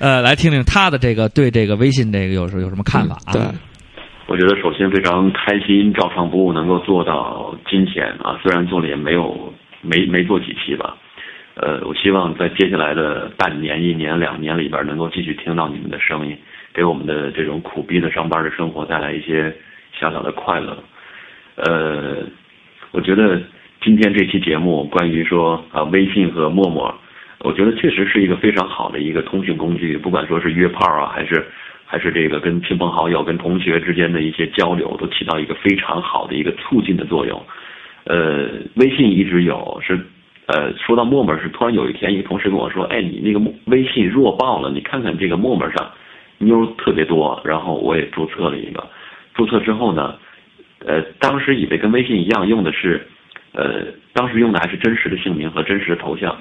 [0.00, 3.32] 呃，来听听他的这个对这个微信这个有时候有什么看法啊？
[3.32, 3.42] 对，
[4.26, 9.52] 我觉得首先非常开心，照常不误能够做到今天啊，虽然做了也没有
[9.82, 10.96] 没没做几期吧，
[11.54, 16.36] 呃，我希望在接下来的半年、一年、两年里边，能够继续听到你们的声音，
[16.74, 19.54] 给我们的这种苦逼的上班的生活带来一些
[19.98, 20.76] 小小的快乐。
[21.56, 22.18] 呃，
[22.92, 23.42] 我觉得
[23.82, 26.94] 今天这期节目关于说啊微信和陌陌，
[27.40, 31.46] 我觉得确实是一个非常好的一个通讯工具，不管说是约炮啊，还是
[31.84, 37.40] 还是这个跟亲朋好友、跟同学之间的一些交流，都起到一个非常好的一个促进的作用。
[38.04, 39.98] 呃，微信一直有，是
[40.46, 45.90] 呃，说到陌陌是突然有一天一个同事跟我说，哎，你那个陌微信弱爆了，你看看这个陌陌上
[46.38, 48.86] 妞特别多，然后我也注册了一个，
[49.34, 50.14] 注册之后呢，
[50.86, 53.06] 呃，当时以为跟微信一样用的是，
[53.52, 56.34] 呃，当时用的还是真实的姓名和真实的头像，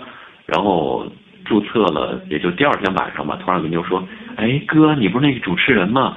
[0.46, 1.12] 然后
[1.44, 6.16] 注册了，也就第二天晚上吧，突然有个妞说，哎哥，你不是那个主持人吗？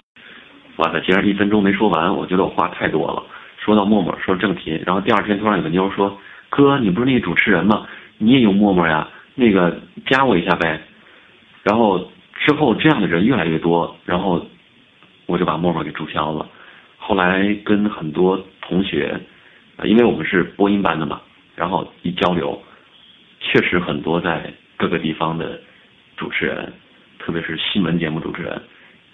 [0.76, 3.22] 哇塞，竟然一分钟没说完，我觉得我话太多了。
[3.56, 6.18] 说到陌陌，说正题，然后第二天突然有个妞说
[6.50, 7.86] ：“哥，你不是那个主持人吗？
[8.18, 9.08] 你也用陌陌呀？
[9.34, 10.80] 那个加我一下呗。”
[11.64, 14.46] 然后之后这样的人越来越多，然后
[15.26, 16.46] 我就把陌陌给注销了。
[17.08, 19.18] 后来跟很多同学，
[19.76, 21.22] 呃因为我们是播音班的嘛，
[21.56, 22.62] 然后一交流，
[23.40, 25.58] 确实很多在各个地方的
[26.18, 26.70] 主持人，
[27.18, 28.60] 特别是新闻节目主持人，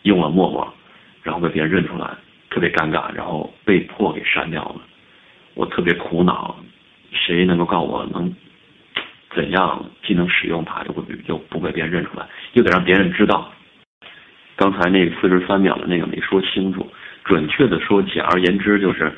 [0.02, 0.74] 用了陌陌，
[1.22, 2.10] 然后被别人认出来，
[2.50, 4.80] 特别尴尬，然后被迫给删掉了。
[5.54, 6.56] 我特别苦恼，
[7.12, 8.34] 谁能够告诉我能
[9.36, 13.52] 怎样既能使用它，又不又不被别人认出来，又得让别人知道。
[14.56, 16.92] 刚才那四十三秒的那个没说清楚，
[17.24, 19.12] 准确的说，简而言之就是，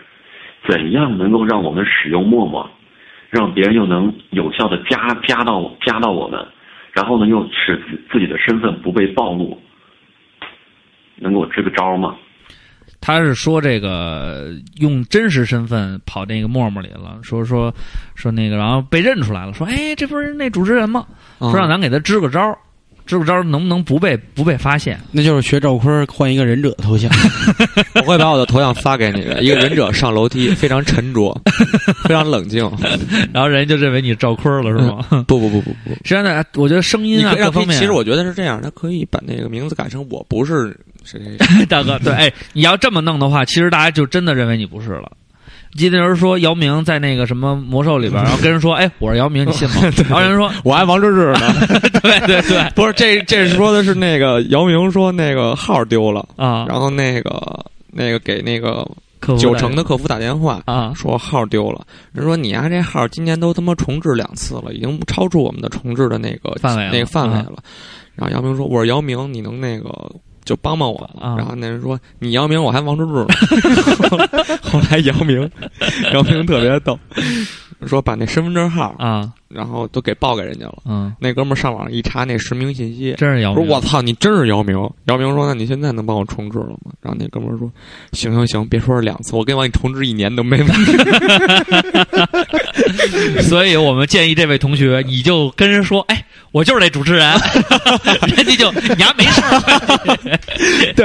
[0.69, 2.69] 怎样能够让我们使用陌陌，
[3.31, 6.45] 让别人又能有效的加加到加到我们，
[6.93, 9.61] 然后呢又使自自己的身份不被暴露，
[11.17, 12.17] 能给我支个招吗？
[13.01, 14.49] 他是说这个
[14.81, 17.73] 用真实身份跑那个陌陌里了，说说
[18.15, 21.07] 说那个，然后被认出来了，说哎，这不是那主持人吗？
[21.41, 22.59] 嗯说让咱给他支个招儿，
[23.07, 24.99] 支不招儿能不能不被不被发现？
[25.13, 27.11] 那就是学赵坤换一个忍者的头像，
[27.95, 29.43] 我会把我的头像发给你的。
[29.43, 31.41] 一个忍者上楼梯，非常沉着，
[32.03, 32.71] 非常冷静。
[33.33, 35.25] 然后人家就认为你赵坤了，是吗？
[35.27, 41.67] 不不不不不，实际上呢，我觉得声音啊各方面，其实我觉得是这样，他可以把那个名字改成我不是谁谁谁。
[41.67, 45.13] 大哥，对，哎，你要这么弄的话，其实大家就真的认为你不是了。
[45.77, 49.77] 记得有人说姚明在那个什么魔兽里边，然后跟人说：“哎，我是姚明，你信吗？”
[50.09, 51.55] 然后人说我还王治郅呢。
[52.03, 58.87] “对对对，不是，这这是说的是那个姚明说那个号丢了，啊，然后那个那个给那个
[59.39, 60.63] 九成的客服打电话。
[60.67, 67.63] 啊，说号丢了，人说你丫、这号今年都他妈重置两次了，已经超出我们的重置的那个范围那个范围嗯了。
[68.15, 69.91] 然后姚明说：“我是姚明，你能那个
[70.47, 73.35] 就帮帮我吗？”啊然后那人说：“你姚明，我还王治郅呢。
[74.63, 75.51] 后来姚明，
[76.15, 76.99] 姚明特别逗，
[77.87, 80.79] 说把那身份证号，啊，然后都给报给人家了。
[80.87, 83.67] 嗯，那哥们儿上网一查那实名信息，真是姚明。
[83.67, 84.75] 说我操，你真是姚明！
[85.07, 87.71] 姚明说：“那你现在能帮我重置了吗？”然后那哥们儿说
[88.13, 90.97] ：“行行行，别说是两次，我给你重置一年都没问题。
[93.43, 96.25] 所以我们建议这位同学，你就跟人说：“哎，
[96.57, 97.27] 我就是那主持人。
[98.35, 100.39] ”人家就你还没事儿，
[100.97, 101.05] 对，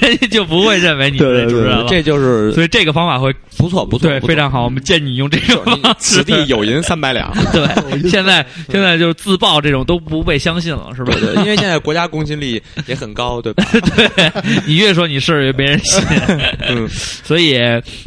[0.00, 1.84] 人家就不会认为你是那主持人了。
[1.86, 5.94] 这就是所以这个方法会不错不错，对非常好，我们建议你用这个。
[5.98, 7.30] 此地有银三百两。
[7.52, 11.14] 对，现在现在就是自曝这种都不被相信了，是吧？
[11.20, 13.64] 对，因为现在国家公信力也很高，对吧？
[13.94, 14.32] 对
[14.66, 16.02] 你越说你是，越没人信。
[16.68, 17.58] 嗯所以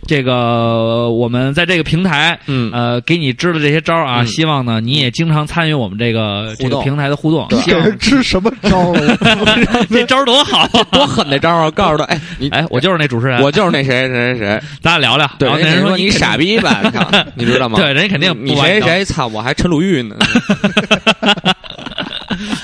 [0.08, 7.48] 这个我们在这个平台，嗯呃，给你支的这些招啊，嗯希望呢你也经常参与我们这个这个互动平台的互动。
[7.62, 9.00] 希给人支什么招啊？
[9.90, 10.68] 这招多好！
[10.92, 11.70] 多狠那招啊！
[11.72, 15.30] 告诉他，哎，你哎，我就是那主持人，我就是那谁谁谁谁，咱俩聊聊。
[15.38, 16.80] 对，然后那人说你傻，逼吧？
[16.86, 17.78] 你看你知道吗？
[17.80, 20.16] 对，人家肯定你谁谁操，我还陈鲁豫呢。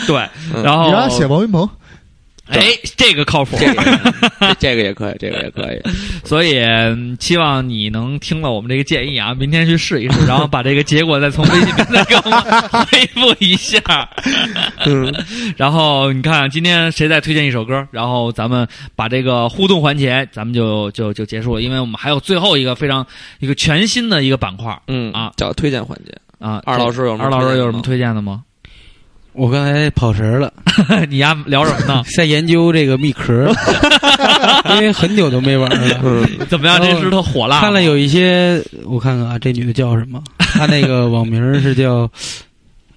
[0.07, 0.17] 对，
[0.53, 1.67] 嗯然后你让他写王云鹏，
[2.47, 2.59] 哎，
[2.95, 3.57] 这个靠谱。
[3.59, 5.81] 这个 这个也可以，这个也可以。
[6.23, 12.41] 所以嗯希望你能听了我们这个建议啊，明天去试一试，然后把这个结果再从微信平台给我们
[12.85, 13.79] 回复一下。
[14.85, 15.13] 嗯，
[15.57, 23.05] 然后你看今天谁再推荐一首歌，然后咱们把这个互动环节咱们就就就结束了，因为我们还有最后一个非常
[23.39, 26.13] 一个全新的一个板块嗯啊叫推荐环节。
[26.39, 26.61] 啊。
[26.65, 28.43] 二老师有二老师有什么推荐的吗？
[29.35, 30.51] 我刚才跑神儿了，
[31.09, 32.03] 你丫聊什么呢？
[32.15, 33.51] 在研究这个密壳，
[34.75, 35.99] 因为很久都没玩了。
[36.03, 36.79] 嗯怎么样？
[36.81, 37.59] 这石头火辣？
[37.61, 40.21] 看了有一些，我看看啊，这女的叫什么？
[40.39, 42.09] 她那个网名是叫，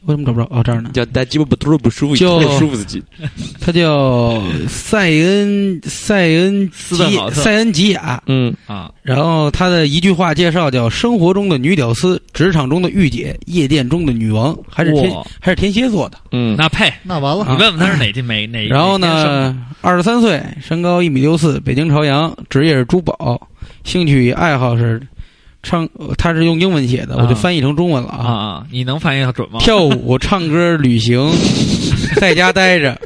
[0.08, 0.46] 我怎么找不着？
[0.50, 3.02] 哦，这儿呢，叫大鸡巴不突不舒服，叫舒服自己。
[3.60, 8.22] 他叫塞恩塞恩吉斯顿豪特塞恩吉雅。
[8.26, 16.16] 嗯啊，然后他的一句话介绍叫：生活中的女屌丝，职场中的御姐，夜店中的女王，还是天还是天蝎座的。
[16.32, 18.66] 嗯，那配那完了你，问问他是哪天哪哪？
[18.66, 23.38] 然后呢，二十三岁，身高一米六四，北京朝阳，职业是珠宝，
[23.84, 24.98] 兴趣与爱好是
[25.68, 29.58] 唱，呃他是用英文写的，啊我就翻译成中文了啊啊，你能翻译的准吗？
[29.60, 31.30] 跳舞、唱歌、旅行，
[32.16, 32.98] 在家待着，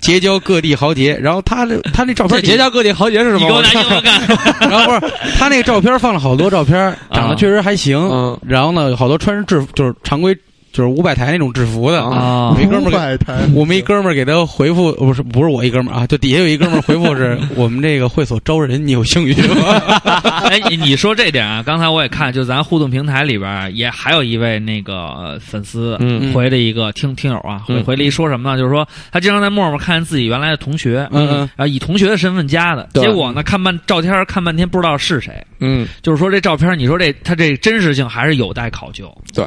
[0.00, 1.16] 结交各地豪杰。
[1.22, 3.40] 然后他的他那照片结交各地豪杰是什么？
[3.40, 4.20] 你给我拿英文干。
[4.68, 6.74] 然后不是他那个照片放了好多照片，
[7.12, 7.96] 长得确实还行。
[7.96, 10.36] 嗯然后呢，好多穿着制服，就是常规，
[10.76, 12.02] 就是五百台那种制服的。
[12.02, 19.72] 啊我一哥们儿给百台， 我们一哥们儿给他回复，不是不是我一哥们儿啊，就底下有一哥们儿回复是 我们这个会所招人，你有兴趣吗？
[20.50, 28.58] 哎，你你说这点啊，刚才我也看，就咱互动平台里边儿也还有一位那个呃粉丝嗯回了一个听听友啊，回嗯回了一说什么呢？
[28.58, 39.06] 就是说他经常在陌陌看见自己原来的同学，嗯嗯啊，以同学的身份加的，对结果呢看半照片儿看半天不知道是谁，嗯，就是说这照片儿，你说这他这真实性还是有待考究。
[39.34, 39.44] 对，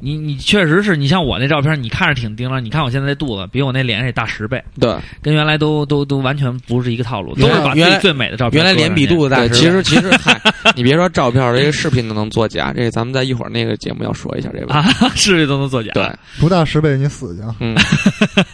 [0.00, 10.40] 你你确实是你像我那照片，你看着挺丁了，你看我现在这肚子比我那脸也大十倍，对跟原来都都都完全不是一个套路，都是把自原来己最美的照片原来脸比肚子大其实其实，嗨，
[10.74, 12.72] 你别说照片儿，这个视频都能作假。
[12.72, 14.74] 这个咱们在一会儿那个节目要说一下这个。
[14.74, 14.82] 啊，
[15.14, 15.90] 是都能作假。
[15.94, 17.54] 对，不到十倍你死去啊！
[17.60, 17.76] 嗯，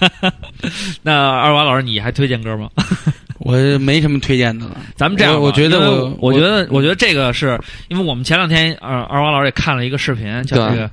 [1.03, 2.68] 那二娃老师，你还推荐歌吗？
[3.40, 4.76] 我没什么推荐的了。
[4.95, 10.88] 咱们这样，我我觉得我我觉得我觉得这个是因为我们前两天二二娃老师也看了一个视频，叫这个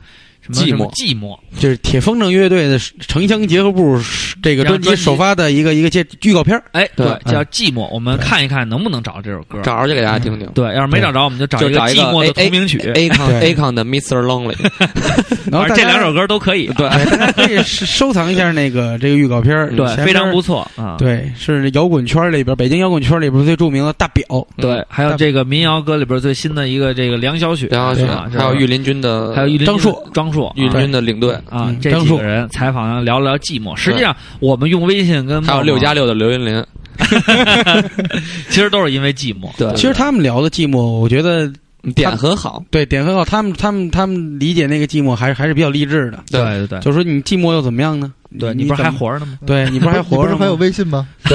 [0.52, 4.00] 寂寞什么寂寞，就是铁风筝乐队的城乡结合部
[4.42, 7.88] 这个专辑首发的一个一个介预告片儿哎，对对，叫寂寞。
[7.92, 9.60] 我们看一看能不能找到这首歌。
[9.64, 10.48] 找着就给大家听听。
[10.54, 12.80] 对，要是没找着，我们就找一个寂寞的同名曲。
[12.96, 14.22] A 康 对 A 康的 Mr.
[14.22, 14.56] Lonely。
[15.52, 16.68] 然后这两首歌都可以。
[16.78, 20.96] 对对，大家可以收 收藏一下那个这个预告片儿对，非常不错啊。
[20.98, 24.24] 对，是摇滚圈里边，北京摇滚圈里边最著名的大表。
[24.58, 33.76] 对，还有这个民谣歌里边最新的一个这个梁小雪，梁小雪啊，还有御林军的，还有张硕，张硕，玉林军的领队，啊，这几个人采访聊了聊寂寞。
[33.76, 36.64] 实际上，我们用微信跟还有六加六的刘云林。
[38.50, 39.50] 其实都是因为寂寞。
[39.58, 41.50] 对其实他们聊的寂寞，我觉得
[41.96, 42.64] 点很好。
[42.72, 46.24] 对点很好，他们他们他们理解那个寂寞还是还是比较励志的。
[46.32, 48.14] 对对对，就是说你寂寞又怎么样呢？
[48.38, 48.66] 对你？
[48.66, 49.40] 不是还活着呢吗？
[49.48, 50.38] 对你不是还 活着吗？
[50.38, 51.08] 不是还有微信吗？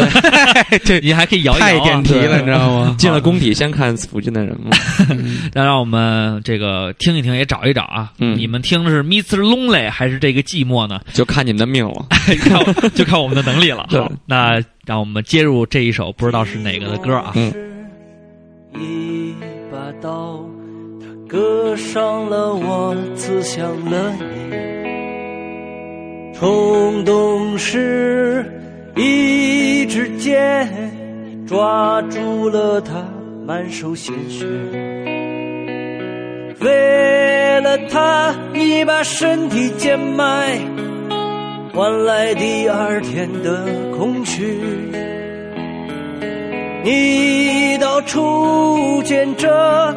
[0.85, 2.95] 对，你还可以摇一摇啊太点题了，你知道吗？
[2.99, 4.71] 进了工体，先看附近的人嘛。
[5.53, 8.13] 那让我们这个听一听，也找一找啊。
[8.19, 9.39] 嗯你们听的是 Mr.
[9.41, 11.01] Lonely 还是这个寂寞呢？
[11.13, 12.07] 就看你们的命了。
[12.41, 13.87] 看我就看我们的能力了。
[13.91, 17.33] 对好，那让我们接入这一首不知道是哪个的歌啊。
[17.35, 17.53] 嗯
[20.05, 20.45] 一把刀，
[21.01, 24.53] 它割伤了我，刺向了你。
[26.35, 28.45] 冲动是，
[28.97, 30.69] 一支箭
[31.47, 33.03] 抓住了他
[33.47, 34.45] 满手鲜血。
[36.61, 40.59] 为了他，你把身体贱卖，
[41.73, 43.65] 换来第二天的
[43.97, 44.61] 空虚。
[46.85, 49.49] 你到处捡着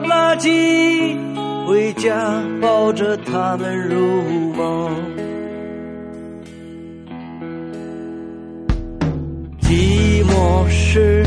[0.06, 1.18] 垃圾，
[1.68, 4.90] 回家抱着他们入梦。
[9.60, 11.26] 寂寞时，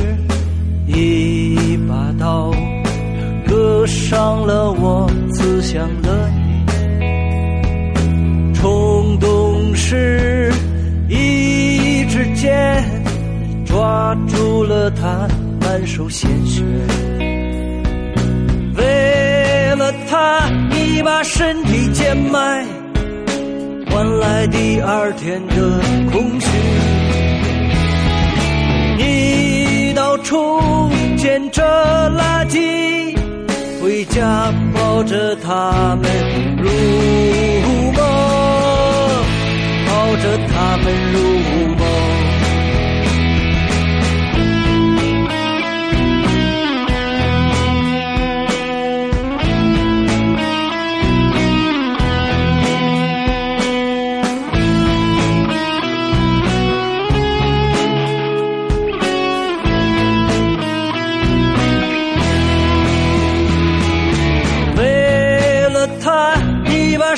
[0.86, 2.50] 一把刀
[3.46, 6.64] 割伤了我，刺向了你。
[8.54, 10.50] 冲动时，
[11.06, 12.82] 一支箭
[13.66, 15.28] 抓住了他
[15.70, 16.64] 满手鲜血。
[18.74, 22.66] 为了他，你把身体贱卖，
[23.88, 26.48] 换来第二天的空虚。
[28.98, 31.62] 你到处捡着
[32.18, 33.16] 垃圾，
[33.80, 36.10] 回家抱着他们
[36.56, 36.68] 入
[37.92, 38.02] 梦，
[39.86, 41.16] 抱着他们入
[41.78, 41.86] 梦。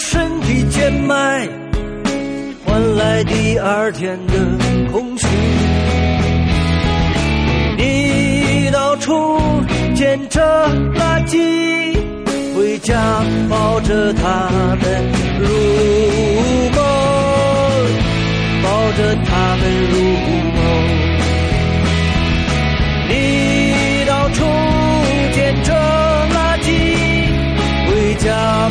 [0.05, 1.49] 身体贱卖，
[2.65, 4.35] 换来第二天的
[4.91, 5.29] 空虚。
[7.79, 9.39] 你到处
[9.95, 10.41] 捡着
[10.97, 11.97] 垃圾，
[12.57, 14.51] 回家抱着他
[14.83, 14.85] 们
[15.39, 15.47] 入
[16.75, 16.83] 梦，
[18.63, 19.95] 抱着他们入
[20.57, 20.61] 梦。
[23.09, 24.45] 你到处
[25.33, 25.73] 捡着
[26.35, 26.67] 垃圾，
[27.87, 28.62] 回家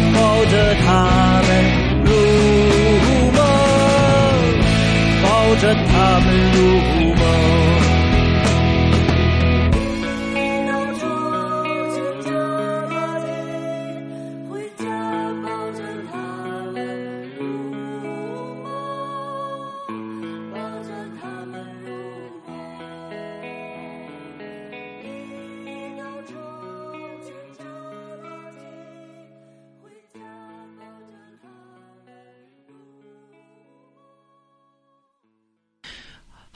[5.88, 7.01] 他们入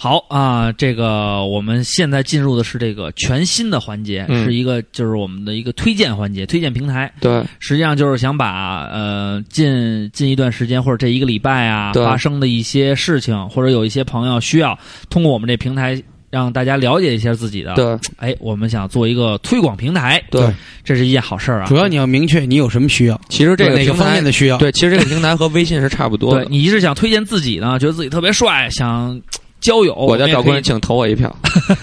[0.06, 7.12] 好啊，这个我们现在进入的是这个全新的环节，嗯是一个就是我们的一个推荐环节，推荐平台。
[7.20, 14.78] 对，实际上就是想把呃近近一段时间或者这一个礼拜啊发生的一些事情，或者有一些朋友需要
[15.10, 16.00] 通过我们这平台
[16.30, 17.74] 让大家了解一下自己的。
[17.74, 20.54] 对，哎，我们想做一个推广平台，对，
[20.84, 21.76] 这是一件好事儿啊主。
[21.76, 24.58] 要你要明确你有什么需要，其实这个哪个平台方面的需要。
[24.60, 26.46] 对，其实这个平台和微信是差不多的。
[26.46, 29.20] 对你一是想推荐自己呢，觉得自己特别帅，想
[29.62, 31.34] 交友，我叫赵坤，请投我一票。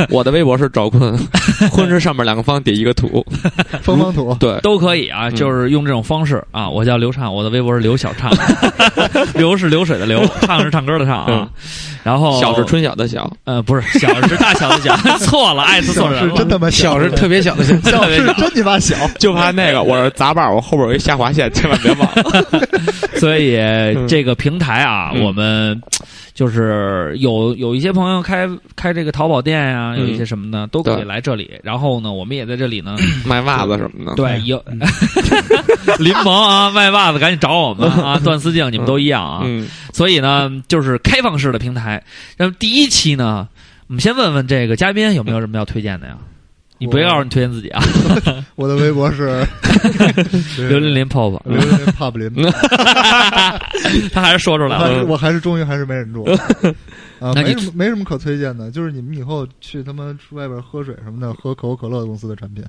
[0.08, 1.18] 我的微博是赵坤，
[1.72, 3.24] 坤是上面两个方底一个土。
[3.82, 6.68] 方方土，对，都可以啊，嗯就是用这种方式啊。
[6.68, 8.30] 我叫刘畅，我的微博是刘小畅，
[9.34, 11.48] 刘是流水的刘，唱是唱歌的唱啊。
[12.04, 13.30] 然后小是春晓的晓。
[13.44, 16.36] 呃不是小是大小的小， 错了，艾特错小是人了。
[16.36, 22.08] 真他妈小是特别小的小，小是真你妈小，就怕那个，我是杂瓣，我后边有一下划线，千万别忘。
[23.16, 23.56] 所以
[24.06, 25.80] 这个平台啊，嗯我们
[26.34, 31.50] 就是有有一些朋友开开这个淘宝店呀、嗯有一些什么的都可以来这里。
[31.62, 34.14] 然后呢，我们也在这里呢， 卖袜子什么的。
[34.14, 34.62] 对有
[35.98, 39.42] 林萌啊，卖袜子赶紧找我们啊，段思静你们都一样啊。
[39.44, 42.02] 嗯，所以呢，就是开放式的平台。
[42.38, 43.48] 那么第一期呢，
[43.88, 46.16] 我们先问问这个嘉宾有没有什么要推荐的呀？
[46.86, 47.82] 你别告诉你推荐自己啊，
[48.56, 49.44] 我的微博是
[50.68, 52.30] 刘琳琳泡泡，刘琳琳帕布林，
[54.12, 55.04] 他还是说出来了。
[55.06, 56.24] 我还是终于还是没忍住
[57.22, 62.64] 啊，那没什么没什么可推荐的，就是你们以后去他妈出外边喝水什么的，喝可口可乐公司的产品，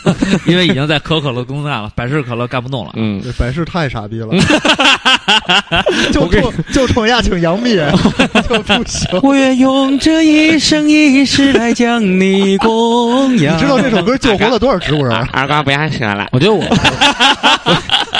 [0.46, 2.92] 因为已经在可口可乐公干了，百事可乐干不动了。
[2.96, 4.28] 嗯，这百事太傻逼了，
[6.12, 7.76] 就冲就冲人家请杨幂
[8.48, 9.20] 就不行。
[9.22, 13.56] 我愿用这一生一世来将你供养。
[13.56, 15.16] 你知道这首歌救活了多少植物人？
[15.32, 16.64] 二瓜不要说了，我觉得我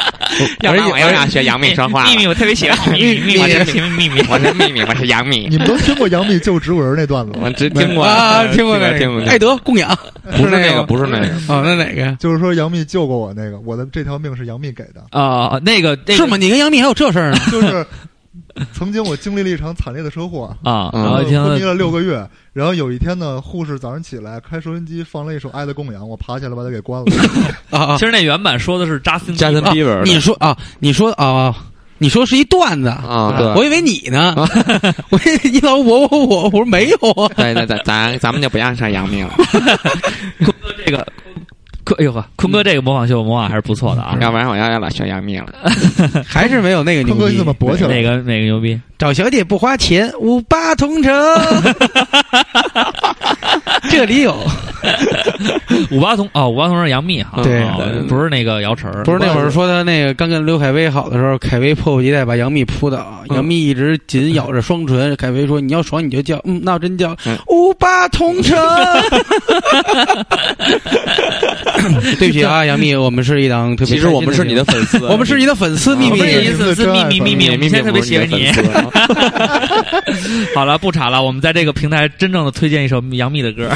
[0.62, 2.04] 要不然我又要学杨幂说话。
[2.04, 4.26] 秘密，我特别喜欢 秘密，秘密，我是秘密，秘密。
[4.28, 5.48] 我是秘密，我是杨幂。
[5.48, 7.50] 你们都听过杨幂救植物人那段子吗我？
[7.52, 9.22] 只听过啊，听过那个听过。
[9.28, 9.96] 爱德供养，
[10.36, 11.26] 不是那个，不是那个。
[11.52, 12.12] 哦，那哪个？
[12.20, 16.36] 就是说杨幂救过我那个，我的这条命是杨幂给的，啊，那个是吗？
[16.36, 17.38] 你跟杨幂还有这事儿呢？
[17.50, 17.86] 就是
[18.72, 21.10] 曾经我经历了一场惨烈的车祸，啊，嗯然
[21.42, 22.24] 后昏迷了六个月，
[22.58, 27.06] 然后有一天呢，护士早上起来开收音机放了一首《爱的供养》，我爬起来把它给关了。
[27.70, 27.96] 啊啊。
[27.96, 28.04] 其！
[28.04, 31.54] 实那原版说的是扎森扎森比尔，你说啊，你说啊，
[31.98, 32.88] 你说是一段子。
[32.88, 33.46] 啊对。
[33.54, 34.34] 我以为你呢，
[35.10, 36.96] 我以为你老我我我我说没有。
[37.12, 39.30] 啊，对对对，咱咱们就不要上杨幂了，
[40.42, 41.46] 坤哥这个，坤
[41.96, 44.16] 哎呦呵，坤哥这个模仿秀模仿还是不错的啊。
[44.20, 45.46] 要不然我要要老学杨幂了。
[46.26, 47.46] 还是没有那个牛坤哥，你逼怎。
[47.46, 47.88] 么勃起了？
[47.88, 48.78] 哪个哪个牛逼？
[48.98, 51.12] 找小姐不花钱，五八同城。
[53.90, 54.36] 这里有，
[55.90, 57.64] 五八同哦，五八同城杨幂哈，对
[58.08, 68.58] 不是那个姚晨，不是那会儿说他那个刚跟刘恺威好的时候，恺威迫不及待把杨幂扑倒，杨幂一直紧咬着双唇，恺威说：“你要爽你就叫，嗯，那我真叫嗯五八同城。”
[72.18, 78.50] 对不起啊，杨幂，我们是一档特别其实 我们是你的粉丝，我们是你的粉丝，秘密粉丝秘密秘密，我们秘密现在特别喜欢你。
[80.54, 83.68] 好了，不吵了，我们在这个平台真正的推荐一首杨幂的歌。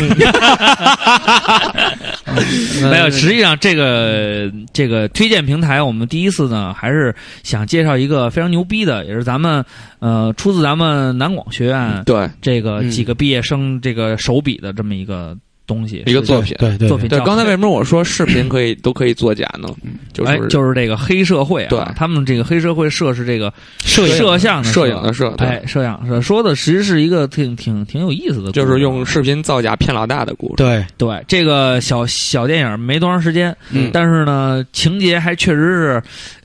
[2.82, 9.64] 没有，实际上这个这个推荐平台，我们第一次呢，还是想介绍一个非常牛逼的，也是咱们
[9.98, 15.36] 呃出自咱们南广学院对这个嗯几个毕业生这个手笔的这么一个
[15.72, 16.54] 东西，一个作品。
[16.58, 19.68] 对对对，作品对刚才为什么我说视频可以都可以作假呢？
[20.12, 21.80] 就哎是，就是这个黑社会啊，对。
[21.96, 23.52] 他们这个黑社会摄是这个
[23.84, 24.14] 摄影。
[24.16, 25.46] 摄像的摄影的摄，对。
[25.46, 30.54] 哎，摄像摄说的其实是一个挺挺挺有意思的故事，就是用视频造假骗老大的故事。
[30.56, 33.90] 对，对这个小小电影没多长时间，嗯。
[33.92, 36.02] 但是呢，情节还确实是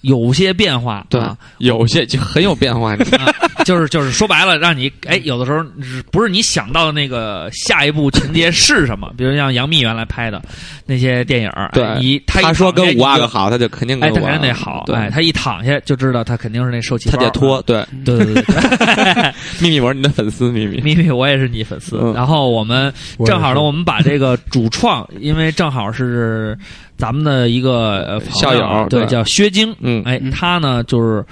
[0.07, 2.95] 有些变化，对啊，有些就很有变化。
[3.65, 9.11] 就是就是说白了，让你哎，有的时候是不是你想到的那个下一步情节是什么？
[9.17, 10.41] 比如像杨幂原来拍的
[10.85, 17.61] 那些电影，哎对你他一他说跟五阿哥好，他就肯定哎，他跟我肯定得好，对哎，他一躺下就知道他肯定是那受气包，他得脱。
[17.63, 20.79] 对，对对对对，秘密 我是你的粉丝，秘密。
[20.81, 21.99] 秘密，我也是你粉丝。
[22.01, 22.93] 嗯然后我们
[23.25, 26.57] 正好呢，我们把这个主创，因为正好是
[26.97, 29.07] 咱们的一个校友对，对。
[29.07, 31.23] 叫薛晶，嗯，哎，他呢就是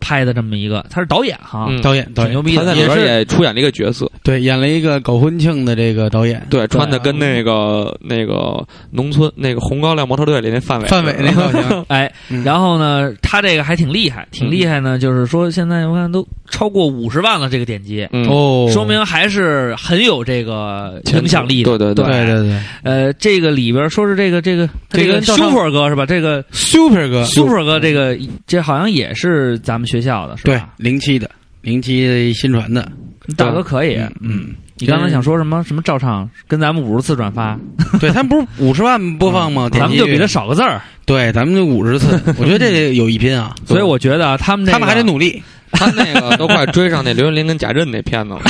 [0.00, 10.88] 拍的这么一个，他是导演哈，嗯导演导演挺牛逼的，他在里边也是也出演了一个角色，对，演了一个搞婚庆的这个导演，对，穿的跟那个那个农村那个红高粱模特队里那范伟。
[10.88, 12.44] 范伟那造型， 哎，嗯。
[12.44, 18.06] 然后呢，他这个还挺厉害，挺厉害呢，就是说现在我看都超过五十万了，这个点击。
[18.12, 22.26] 嗯，哦，说明还是很有这个影响力的，对对对。
[22.26, 26.06] 对对呃，这个里边说是这个这个这个 Super 哥是吧？
[26.06, 31.28] 这个，Super 哥，Super 哥这个这好像也是咱们学校的，是对吧？，零七的，
[31.62, 32.90] 零七新传的，
[33.36, 33.96] 大哥可以。
[34.20, 35.64] 嗯，你刚才想说什么？
[35.64, 37.58] 什么照唱跟咱们五十次转发，
[37.98, 39.68] 对他们不是五十万播放吗？
[39.72, 40.80] 咱们就比他少个字儿。
[41.04, 45.42] 对，咱们就五十次， 我觉得这有一拼啊，所以我觉得啊，他们这个他们还得努力。
[45.70, 48.40] 他那个都快追上那刘云林跟贾震那片子了。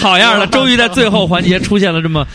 [0.00, 2.26] 好样的，终于在最后环节出现了这么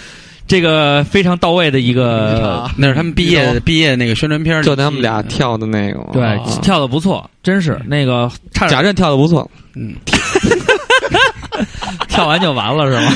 [0.51, 9.95] 这个非常到位的一个，那是他们毕业毕业那个宣传片，就他们俩跳的那个，对啊，跳的不错，真是那个差点贾震跳的不错，嗯，
[12.09, 13.13] 跳完就完了是吗？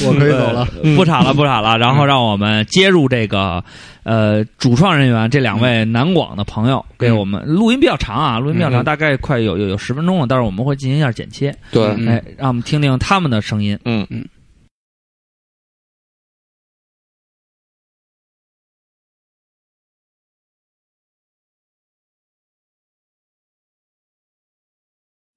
[0.06, 0.66] 我可以走了。
[0.96, 1.76] 不吵了，不吵了。
[1.76, 3.62] 然后让我们接入这个
[4.10, 8.84] 呃主创人员这两位南广的朋友，给我们录音比较长啊，录音比较长，嗯。
[8.84, 12.08] 大概快有有有十分钟了，但是我们会进行一下剪切，对，嗯。
[12.08, 13.78] 哎，让我们听听他们的声音。
[13.84, 14.04] 嗯。
[14.10, 14.26] 嗯。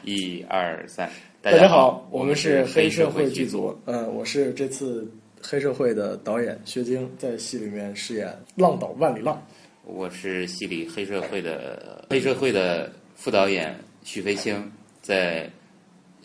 [0.04, 1.08] 一二三，
[1.44, 3.80] 大家好，我们是黑社会剧组。
[3.86, 5.08] 嗯，我是这次
[5.46, 9.46] 黑社会的导演薛晶，在戏里面饰演浪岛万里浪。
[9.84, 14.72] 我是戏里黑社会的黑社会的副导演许飞清，
[15.02, 15.50] 在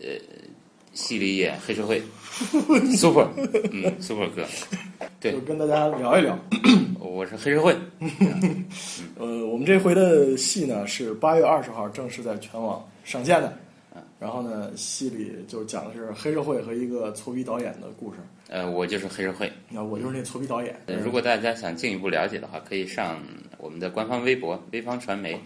[0.01, 0.07] 呃
[0.93, 2.01] 戏里演黑社会
[2.97, 3.27] super，
[3.73, 4.47] 嗯 super 哥，
[5.19, 6.39] 对就跟大家聊一聊。
[7.01, 7.77] 我是黑社会，
[9.19, 13.53] 呃，我们这回的戏呢是八月二十号正式在全网上线的。
[14.21, 18.19] 然后呢，戏里就讲的是黑社会和一个搓逼导演的故事。
[18.49, 19.53] 呃，我就是黑社会。
[19.69, 20.75] 那我就是那搓逼导演。
[20.87, 23.23] 呃如果大家想进一步了解的话，可以上
[23.59, 25.39] 我们的官方微博“微方传媒”，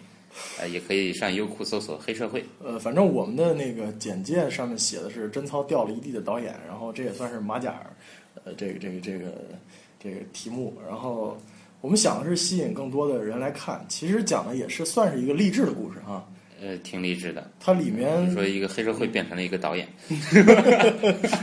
[0.58, 7.74] 呃，也可以上优酷搜索“黑社会呃，反正我们的那个简介上面写的是贞操掉了一地的导演，然后这也算是马甲，
[8.44, 9.32] 呃，这个这个这个
[9.98, 10.72] 这个题目。
[10.88, 11.36] 然后
[11.80, 16.24] 我们想的是吸引更多的人来看，其实讲的也是算是一个励志的故事哈。”，
[16.62, 17.50] 呃，挺励志的。
[17.58, 19.88] 它里面说一个黑社会变成了一个导演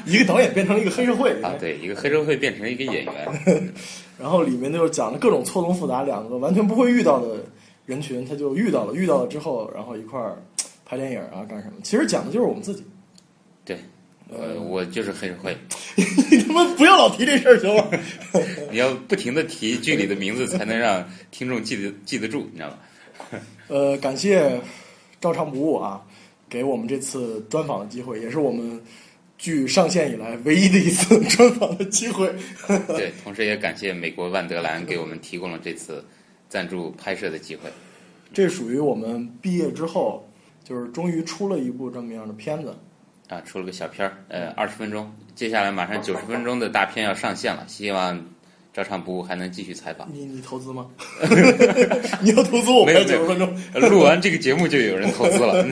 [0.06, 3.74] 一个导演变成了一个黑社会啊，对，一个黑社会变成了一个演员。
[4.18, 7.44] 然后里面就是讲的各种错综复杂，两个完全不会遇到的
[7.86, 10.42] 人群，他就遇到了，遇到了之后，然后一块儿
[10.86, 11.74] 拍电影啊，干什么？
[11.84, 12.84] 其实讲的就是我们自己。
[13.66, 13.78] 对，
[14.30, 15.58] 呃，我就是黑社会。
[16.32, 17.86] 你他妈不要老提这事儿行吗？
[18.72, 22.78] 你要不停的提剧里的名字，才能让听众记得记得住，你知道吗？
[23.68, 24.60] 呃，感谢
[25.22, 26.02] 照常不误啊，
[26.50, 28.82] 给我们这次专访的机会，也是我们
[29.38, 32.34] 剧上线以来唯一的一次 专访的机会。
[32.88, 36.04] 对， 同时也感谢美国万德兰给我们提供了这次
[36.48, 37.70] 赞助拍摄的机会。
[38.34, 40.28] 这属于我们毕业之后，
[40.64, 42.76] 就是终于出了一部这么样的片子，
[43.28, 48.24] 啊，出了个小片儿，呃，二十分钟，接下来马上九十分钟的大片要上线了，希望
[48.74, 50.08] 照常不误还能继续采访。
[50.14, 50.88] 你你投资吗？
[52.22, 53.58] 你要投资我拍没有没有九十分钟。
[53.74, 55.66] 呃 录完这个节目就有人投资了？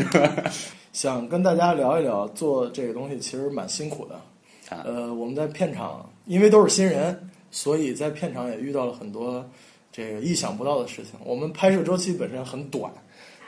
[0.94, 4.15] 想跟大家聊一聊做这个东西其实蛮辛苦的。
[4.69, 9.48] 啊呃，我们在片场，因为都是新人，所以在片场也遇到了很多
[9.91, 11.14] 这个意想不到的事情。
[11.24, 12.91] 我们拍摄周期本身很短，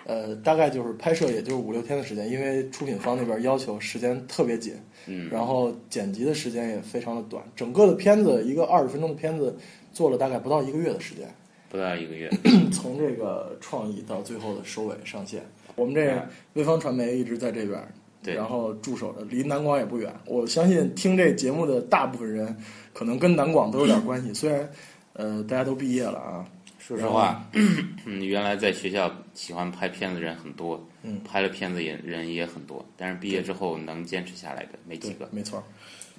[0.09, 4.73] 呃，大概就是拍摄也就是五六天的时间，因为出品方那边要求时间特别紧，
[5.05, 7.43] 嗯，然后剪辑的时间也非常的短。
[7.55, 9.55] 整个的片子一个二十分钟的片子
[9.93, 11.27] 做了大概不到一个月的时间。
[11.69, 12.27] 不到一个月，
[12.73, 15.43] 从这个创意到最后的收尾上线，
[15.75, 16.11] 我们这
[16.55, 17.79] 潍坊传媒一直在这边，
[18.23, 20.11] 对然后驻守着，离南广也不远。
[20.25, 22.57] 我相信听这节目的大部分人，
[22.91, 24.33] 可能跟南广都有点关系。
[24.33, 24.67] 虽然，
[25.13, 26.43] 呃，大家都毕业了啊，
[26.89, 35.29] 说实话， 嗯，原来在学校喜欢拍片子的人很多，嗯拍了片子也人也很多，但是毕业之后能坚持下来的没几个，。
[35.31, 35.63] 没错。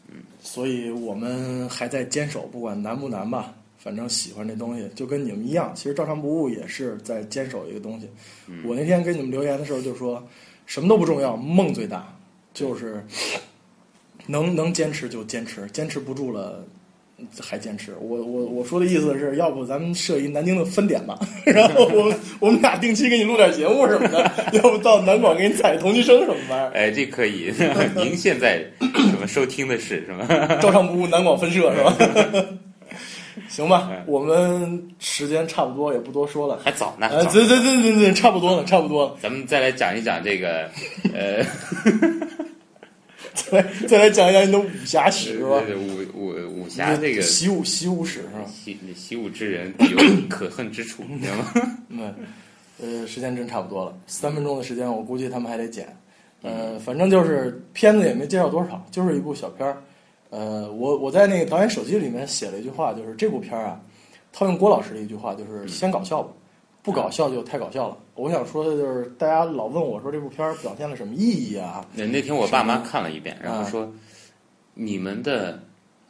[0.07, 5.73] 嗯，所以我们还在坚守，不管难不难吧，反正喜欢这东西，就跟你们一样。
[5.75, 8.09] 其实照常不误也是在坚守一个东西。
[8.63, 10.25] 我那天给你们留言的时候就说，
[10.67, 12.17] 什么都不重要，梦最大，
[12.55, 13.05] 就是
[14.29, 16.65] 能能坚持就坚持，坚持不住了。
[17.41, 27.53] 还坚持，我我我说的意思是要不咱们设一南京的分点吧，然后我们我们俩定期给你录点节目什么的，要不到南广给你采同期声什么玩意，哎，这可以。
[27.97, 30.27] 您现在什么收听的是什么？
[30.61, 31.97] 照常不误南广分社是吧？
[33.49, 36.59] 行吧哎，我们时间差不多，也不多说了。
[36.65, 39.17] 还早呢，哎，早对对对对对，差不多了，差不多了。
[39.21, 40.69] 咱们再来讲一讲这个，
[41.15, 41.45] 呃，
[43.35, 45.63] 再来再来讲一讲你的武侠史是吧？
[45.67, 48.45] 对武武武侠这个习武习武史是吧？
[48.47, 49.99] 习习武之人有
[50.29, 51.79] 可恨之处，你知道吗？
[51.89, 52.15] 嗯，
[52.81, 55.95] 呃，时间真差不多了，三分钟的时间，我估计他们还得剪。
[56.43, 59.83] 呃，反正就是片子也没介绍多少，就是一部小片儿。
[60.31, 63.81] 呃，我我在那个导演手机里面写了一句话，就是这部片儿啊，
[64.33, 66.31] 套用郭老师的一句话，就是先搞笑吧，
[66.83, 67.97] 不搞笑就太搞笑了。
[68.21, 71.87] 我想说的就是，大家老问我说这部片儿表现了什么意义啊？
[71.95, 73.91] 那那天我爸妈看了一遍，然后啊说
[74.75, 75.59] 你们的，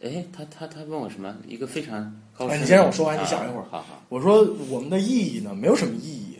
[0.03, 1.37] 哎，他他他问我什么？
[1.47, 2.57] 一个非常高深。
[2.57, 6.37] 哎你先让我说完你啊想一会儿好好，我说我们的意义呢，没有什么意义。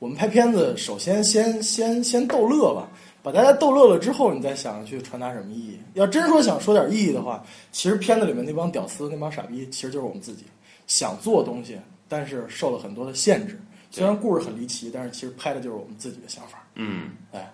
[0.00, 2.88] 我们拍片子，首先先先先逗乐吧，
[3.22, 5.78] 把大家逗乐了之后，你再想去传达什么意义。
[5.94, 10.42] 要真说想说点意义的话，其实片子里面那帮屌丝、那帮傻逼，其实就是我们自己
[10.88, 11.78] 想做东西，
[12.08, 13.56] 但是受了很多的限制。
[13.92, 16.64] 虽然故事很离奇，但是其实拍的就是我们自己的想法。
[16.76, 17.52] 嗯，哎，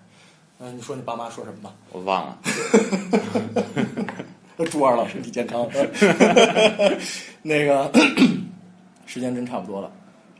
[0.60, 1.74] 嗯、你说你爸妈说什么吧？
[1.90, 2.38] 我忘了。
[4.70, 5.68] 祝二老身体健康。
[7.42, 7.90] 那个
[9.04, 9.90] 时间真差不多了，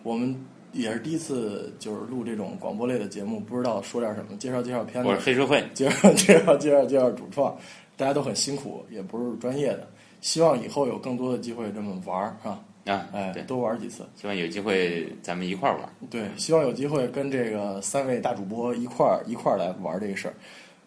[0.05, 0.35] 我们
[0.73, 7.57] 也是第一次就是录这种广播类的节目，不知道说点什么，介绍介绍片子我是，黑社会，介绍介绍介绍介绍主创，
[7.97, 9.89] 大家都很辛苦，也不是专业的，
[10.20, 14.05] 希望以后有更多的机会这么玩儿啊，啊，哎对，，多玩几次。
[14.20, 15.89] 希望有机会咱们一块儿玩。
[16.10, 20.35] 对，希望有机会跟这个三位大主播一块儿一块儿来玩这个事儿。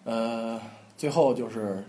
[0.03, 0.60] 呃，
[0.98, 1.84] 最后就是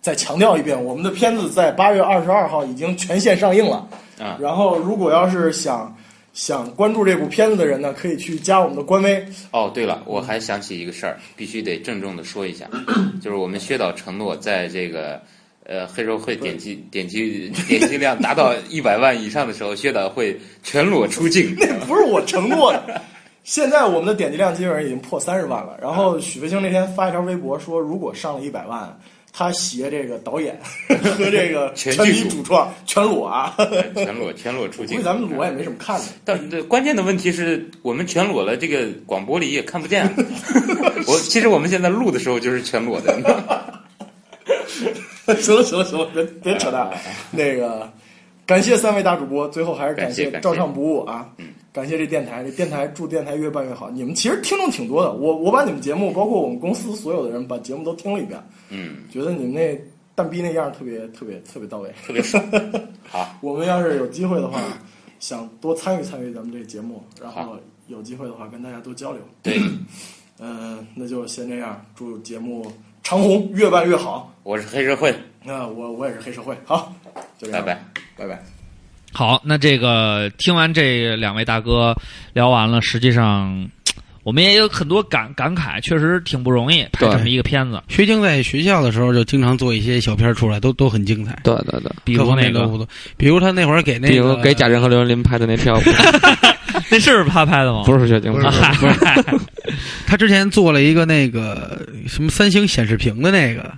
[0.00, 3.88] 再强调一遍，我们的片子在八月二十二号已经全线上映了。
[4.20, 5.96] 啊然后，如果要是想
[6.32, 9.26] 想关注这部片子的人呢，可以去加我们的官微。
[9.50, 12.68] 哦，对了，我还想起一个事儿，必须得郑重的说一下，
[13.20, 15.20] 就是我们薛导承诺在这个
[15.64, 21.54] 呃黑社会点击点击点击量达到一百万以上的时候，薛导会全裸出镜。
[21.58, 23.00] 那不是我承诺的。
[23.44, 25.76] 现在我们的点击量基本上已经破三十万了。
[25.80, 28.98] 然后许飞星那天发一条微博说，如果上了一百万，
[29.34, 30.58] 他携这个导演
[31.18, 33.54] 和这个全体主创全裸啊。
[33.94, 35.02] 全裸全裸出镜估计。
[35.02, 36.06] 咱们裸也没什么看的。
[36.24, 40.10] 但对关键的问题是我们全裸了，这个广播里也看不见。
[41.06, 43.73] 我其实我们现在录的时候就是全裸的。
[45.40, 46.90] 行了行了行了，别别扯淡。
[47.30, 47.90] 那个，
[48.46, 51.30] 感谢三位大主播，最后还是感感谢照唱不误啊。
[51.72, 53.90] 感谢这电台，这电台祝电台越办越好。
[53.90, 58.40] 你们其实听众挺多的，我我把你们节目，包括我们公司所有的人，把节目都听了一遍，
[58.70, 59.76] 嗯，觉得你们那
[60.14, 61.92] 蛋逼那样特别特别特别到位。
[62.06, 62.44] 特别爽。
[63.02, 64.60] 好，我们要是有机会的话，
[65.18, 67.56] 想多参与参与咱们这个节目，然后
[67.88, 69.20] 有机会的话跟大家多交流。
[69.42, 69.60] 对，
[70.38, 72.70] 嗯、那就先这样，祝节目
[73.02, 74.33] 长虹，越办越好。
[74.44, 75.12] 我是黑社会，
[75.42, 76.94] 那我我也是黑社会，好，
[77.38, 77.82] 就这样，拜拜。
[78.14, 78.38] 拜拜。
[79.10, 81.96] 好，那这个听完这两位大哥
[82.34, 83.66] 聊完了，实际上
[84.22, 87.82] 我们也有很多感感慨，确实挺不容易拍这么一个片子。
[87.88, 91.38] 薛京在学校的时候就经常做一些小片儿出来，都都很精彩。
[91.42, 95.80] 对对对，比如那个，比如他那会儿给那个，比如给贾玲和刘云林拍的那票，
[96.92, 97.84] 那是他拍的吗？
[97.86, 98.46] 不是薛京不是
[100.06, 103.72] 他之前做了一个那个什么三星显示屏的那个，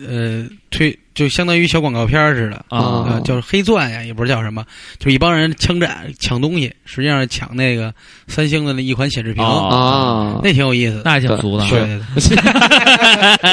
[0.00, 4.64] 呃，推就相当于小广告片儿似的啊呃叫黑钻呀，也不知道叫什么，
[4.98, 7.92] 就一帮人枪战抢东西，实际上抢那个
[8.28, 11.02] 三星的那一款显示屏，哦啊，那挺有意思的。
[11.04, 11.66] 那还挺俗的。
[11.68, 12.00] 对对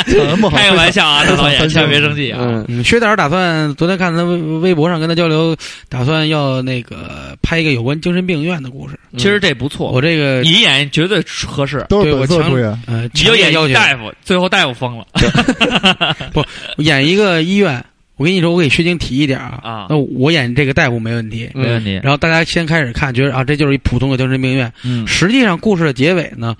[0.06, 2.40] 对，开个玩笑啊，大导演，千万别生气啊。
[2.42, 5.56] 嗯，嗯，薛导儿打算昨天看他微微博上跟他交流，
[5.88, 9.00] 打算要那个拍一个有关精神病院的故事。
[9.16, 11.86] 其实这不错，我这个你演绝对合适。
[11.88, 15.06] 都是本对我强色出演，呃，你就演强烈要大夫，最后大夫疯了
[16.34, 16.44] 不
[16.82, 17.84] 演一个医院。
[18.16, 21.50] 我跟你说，我给薛晶提一点啊，啊那我演这个大夫没问题。
[21.56, 22.00] 没问题。
[22.04, 24.72] 然后大家先开始看，觉得啊，这就是一普通的精神病院。
[24.84, 26.56] 嗯，实际上，故事的结尾呢，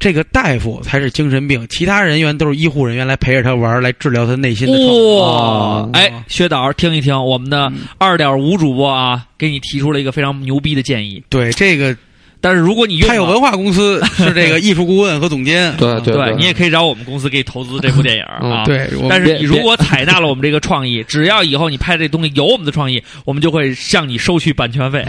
[0.00, 4.72] 这个大夫才是精神病，其他人员都是医护人员来陪着他玩，来治疗他内心的。
[4.72, 11.22] 哇哦，哎，薛导，听一听我们的嗯二点五主播啊，给你提出了一个非常牛逼的建议。
[11.28, 11.96] 对，这个
[12.40, 15.74] 但是如果你他有文化公司 是这个艺术顾问和总监。
[15.78, 18.64] 对对对你也可以找我们公司给你投资这部电影嗯啊。。
[18.64, 25.04] 对，但是你如果采纳了我们这个创意， 只要以后你拍这东西有我们的创意，我们就会向你收取版权费，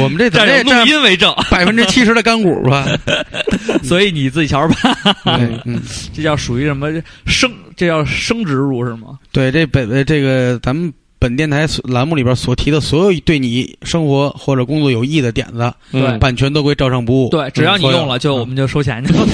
[0.00, 1.34] 我们这怎占有录音为证。
[1.50, 2.86] 百分之七十的干股吧？
[3.82, 5.80] 所以你自己瞧着办，嗯，
[6.12, 6.90] 这叫属于什么
[7.26, 7.50] 升？
[7.76, 9.18] 这叫升植入是吗？
[9.32, 17.28] 对，这本呃这个咱们本电台栏目里边所提的所有对你生活或者工作有益的点子，对版权都归照上不误。
[17.28, 19.26] 对，只要你用了，就我们就收钱去了。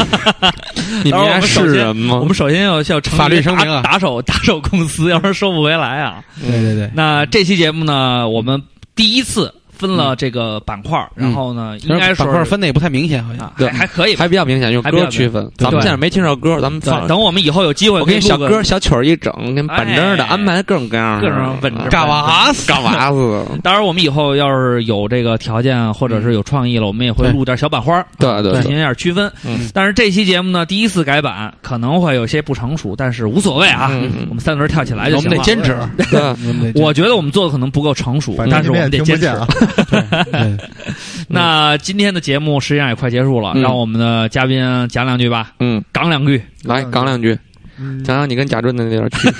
[1.04, 2.16] 你们家当然我们首先是人吗？
[2.16, 6.24] 我们首先要要成立法律声明啊打打手 打手公司，要不然收不回来啊。
[6.40, 8.60] 对对对，那这期节目呢，我们
[8.96, 13.46] 第一次分了这个板块儿，然后呢，应该是块分的也不太明显，好像。
[13.46, 14.16] 啊，对还还可以。
[14.16, 15.50] 还比较明显，用还比较歌区分。
[15.56, 16.80] 咱们现在没听着歌，咱们。
[17.06, 23.44] 等我们以后有机会，我给你小歌、小曲儿一整，给你板正的哎安排各种各样的，各种稳着嘎娃子，嘎娃子。
[23.62, 29.30] 当然，我们以后要是有这个条件或者是有创意了，我们也会录点小板花，对对对进行一下区分。
[29.44, 33.88] 嗯但是这期节目呢，第一次改版可能会有些不成熟，但是无所谓啊。
[33.92, 35.36] 嗯嗯我们三轮跳起来就我行了。
[35.36, 35.76] 们得坚持。
[36.10, 39.26] 对，我们得坚持我觉得我们做的可能不够成熟，但是我们得坚持。
[41.28, 43.62] 那今天的节目实际上也快结束了，嗯。
[43.62, 46.42] 让我们的嘉宾讲两句吧，嗯，讲两句。
[46.64, 47.38] 来讲两句，
[47.78, 48.02] 嗯。
[48.04, 49.18] 讲讲你跟贾俊的那点趣。
[49.18, 49.34] 事。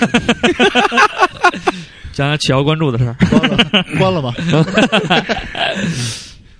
[2.13, 3.15] 讲讲取消关注的事儿。
[3.29, 3.57] 关了，
[3.97, 4.33] 关了吧，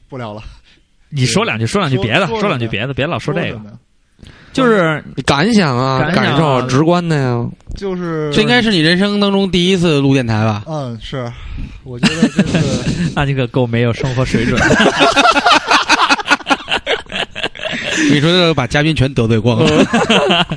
[0.07, 0.43] 不聊了。
[1.09, 3.59] 你说两句，说两句别的，说说两句别的，别老说这个
[4.57, 7.45] 就是感想啊，感受直观的呀。
[7.75, 10.63] 就是这应该是你人生当中第一次录电台吧？
[10.67, 11.31] 嗯，是，
[11.83, 14.59] 我觉得这是 那你可够没有生活水准。
[18.09, 19.65] 你说这把嘉宾全得罪光了。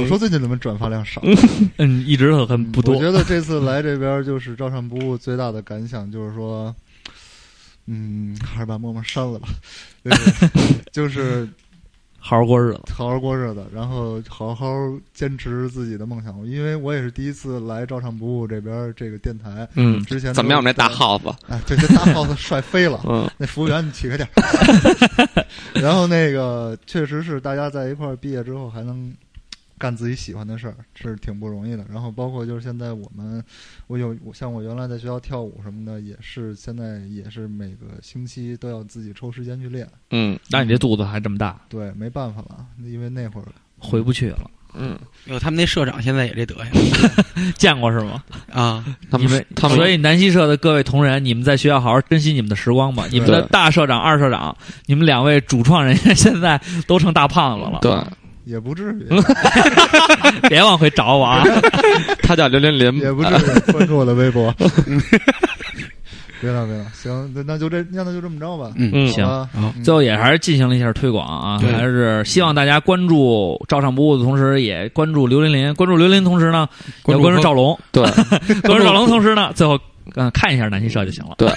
[0.00, 1.20] 我说最近怎么转发量少？
[1.78, 3.00] 嗯，一直很很不多我。
[3.00, 6.74] 觉得这次来这边就是照常不误，最大的感想就是说，
[7.86, 9.48] 嗯，还是把陌陌删了吧，
[10.04, 10.50] 就是
[10.92, 11.48] 就是
[12.28, 12.80] 好好过日子。
[12.92, 14.66] 好好过日子，然后好好
[15.14, 16.46] 坚持自己的梦想。
[16.46, 20.58] 因为我也是第一次来照常不误这边这个电台，嗯，之前怎么样？
[20.58, 23.00] 我们这大在 house，哎，这这大 house 帅飞了。
[23.08, 24.28] 嗯那服务员你起开点。
[25.72, 29.10] 然后那个确实是大家在一块儿毕业之后还能
[29.78, 31.86] 干自己喜欢的事儿，是挺不容易的。
[31.90, 33.42] 然后包括就是现在我们，
[33.86, 39.88] 我有我像我原来在学校跳舞什么的，也是现在也是每个星期都要自己抽时间去练。
[40.10, 43.46] 嗯那你这肚子还这么大，对，没办法了，因为那会儿
[43.78, 44.50] 回不去了。
[44.74, 46.72] 嗯，哟，他们那社长现在也这德行
[47.56, 48.22] 见过是吗？
[48.52, 48.84] 啊！
[49.10, 53.06] 他们他们所以南希社的各位同仁，你们在学校好好珍惜你们的时光吧。
[53.10, 57.92] 你们的大社长、二社长，你们两位主创人员现在都成大胖子了，对，
[58.48, 59.06] 也不至于，
[60.48, 61.44] 别往回找我啊！
[62.24, 64.52] 他叫刘琳琳，也不至于关注我的微博。
[66.40, 68.70] 别了别了，行，那那就这，那那就这么着吧。
[68.76, 69.08] 嗯嗯。
[69.08, 69.50] 行
[69.82, 76.68] 最后也还是进行了一下推广啊，还是希望大家关注照常不误的同时，也关注刘琳琳，关注刘琳同时呢，
[77.06, 78.04] 要关注赵龙，对，
[78.62, 79.76] 关注赵龙同时呢，最后
[80.14, 81.34] 嗯看一下南希社就行了。
[81.38, 81.48] 对。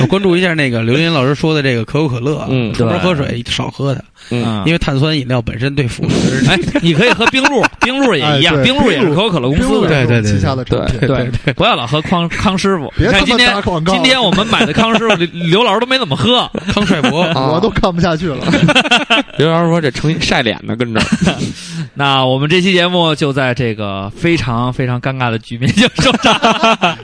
[0.00, 3.44] 我关注一下那个刘林老师说的这个可口可乐啊，嗯多喝水？
[3.46, 6.50] 少喝它，嗯，因为碳酸饮料本身对腐蚀。
[6.50, 9.88] 哎，你可以喝冰露， 冰露也一样，冰露也是可口可乐公司的。
[9.88, 11.00] 对对对旗下的产品。
[11.44, 12.92] 对，不要老喝康康师傅。
[12.96, 16.50] 别他妈你看今天打广告今天我们买的康师傅，刘刘老师都没怎么喝。
[16.72, 18.38] 康帅博，啊我都看不下去了。
[19.38, 21.00] 刘老师说这成晒脸呢，跟着。
[21.94, 26.34] 那我们这期节目就在这个非常非常尴尬的局面就收场，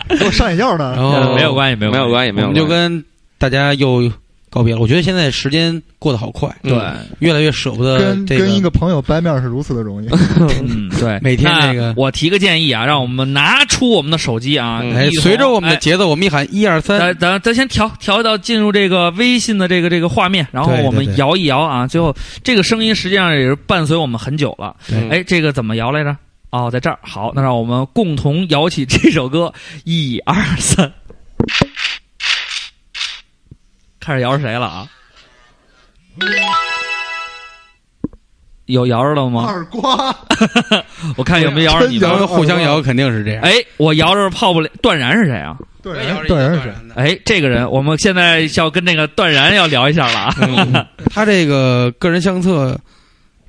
[0.09, 1.03] 给我上眼药呢然。
[1.03, 2.61] 后没有关系，没有没有关系，没有关系。
[2.61, 3.05] 们就跟
[3.39, 4.11] 大家又
[4.53, 4.81] 告别了。
[4.83, 6.79] 我觉得现在时间过得好快，对
[7.21, 10.09] 越来越舍不得跟这个跟一个朋友掰面是如此的容易。
[10.63, 14.83] 嗯，对， 每天那那个我提个建议啊，让我们拿出我们的手机啊，
[15.23, 22.15] 随着我们的哎节奏，我们一喊一二三，咱咱咱先调调到进入这个微信的这个这个画面，然后我们摇一摇啊，最后
[22.45, 24.77] 这个声音实际上也是伴随我们很久了。
[24.93, 26.15] 嗯哎，这个怎么摇来着？
[26.51, 26.99] 哦，在这儿。
[27.01, 29.51] 好，那让我们共同摇起这首歌，
[29.85, 30.93] 一二三，
[34.05, 34.89] 开始摇是谁了啊？
[38.67, 39.45] 有摇着了吗？
[39.47, 40.15] 二瓜，
[41.17, 43.43] 我看有没有摇着你们互相摇肯定是这样。
[43.43, 44.69] 哎，我摇着泡不了。
[44.81, 45.57] 断然是谁啊？
[45.83, 46.73] 断然断然是谁？
[46.95, 50.35] 哎，这个人，我们现在要跟那个断然要聊一下了啊。
[50.41, 52.79] 嗯他这个个人相册，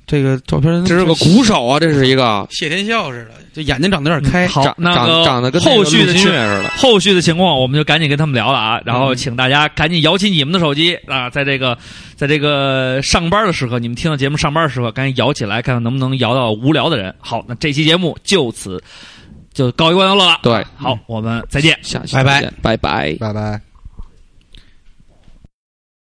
[0.06, 4.46] 这个照片，这是个鼓手啊，这是一个谢天笑似的，就眼睛长得有点开。
[4.46, 6.68] 好长，长那个长得跟后续的情陆金月似的。
[6.76, 8.80] 后续的情况，我们就赶紧跟他们聊了啊。
[8.84, 11.76] 然嗯后请大家赶紧摇起你们的手机啊，在这个
[12.16, 17.14] 在这个上班的时候，你们听到节目上班的时候，赶紧摇起来，看看能不能摇到无聊的人。
[17.18, 18.82] 好，那这期节目就此
[19.54, 20.38] 就告一段落了。
[20.42, 21.78] 对，好，我们再见。
[21.80, 23.16] 下期拜拜再见拜拜。
[23.18, 23.73] 拜拜。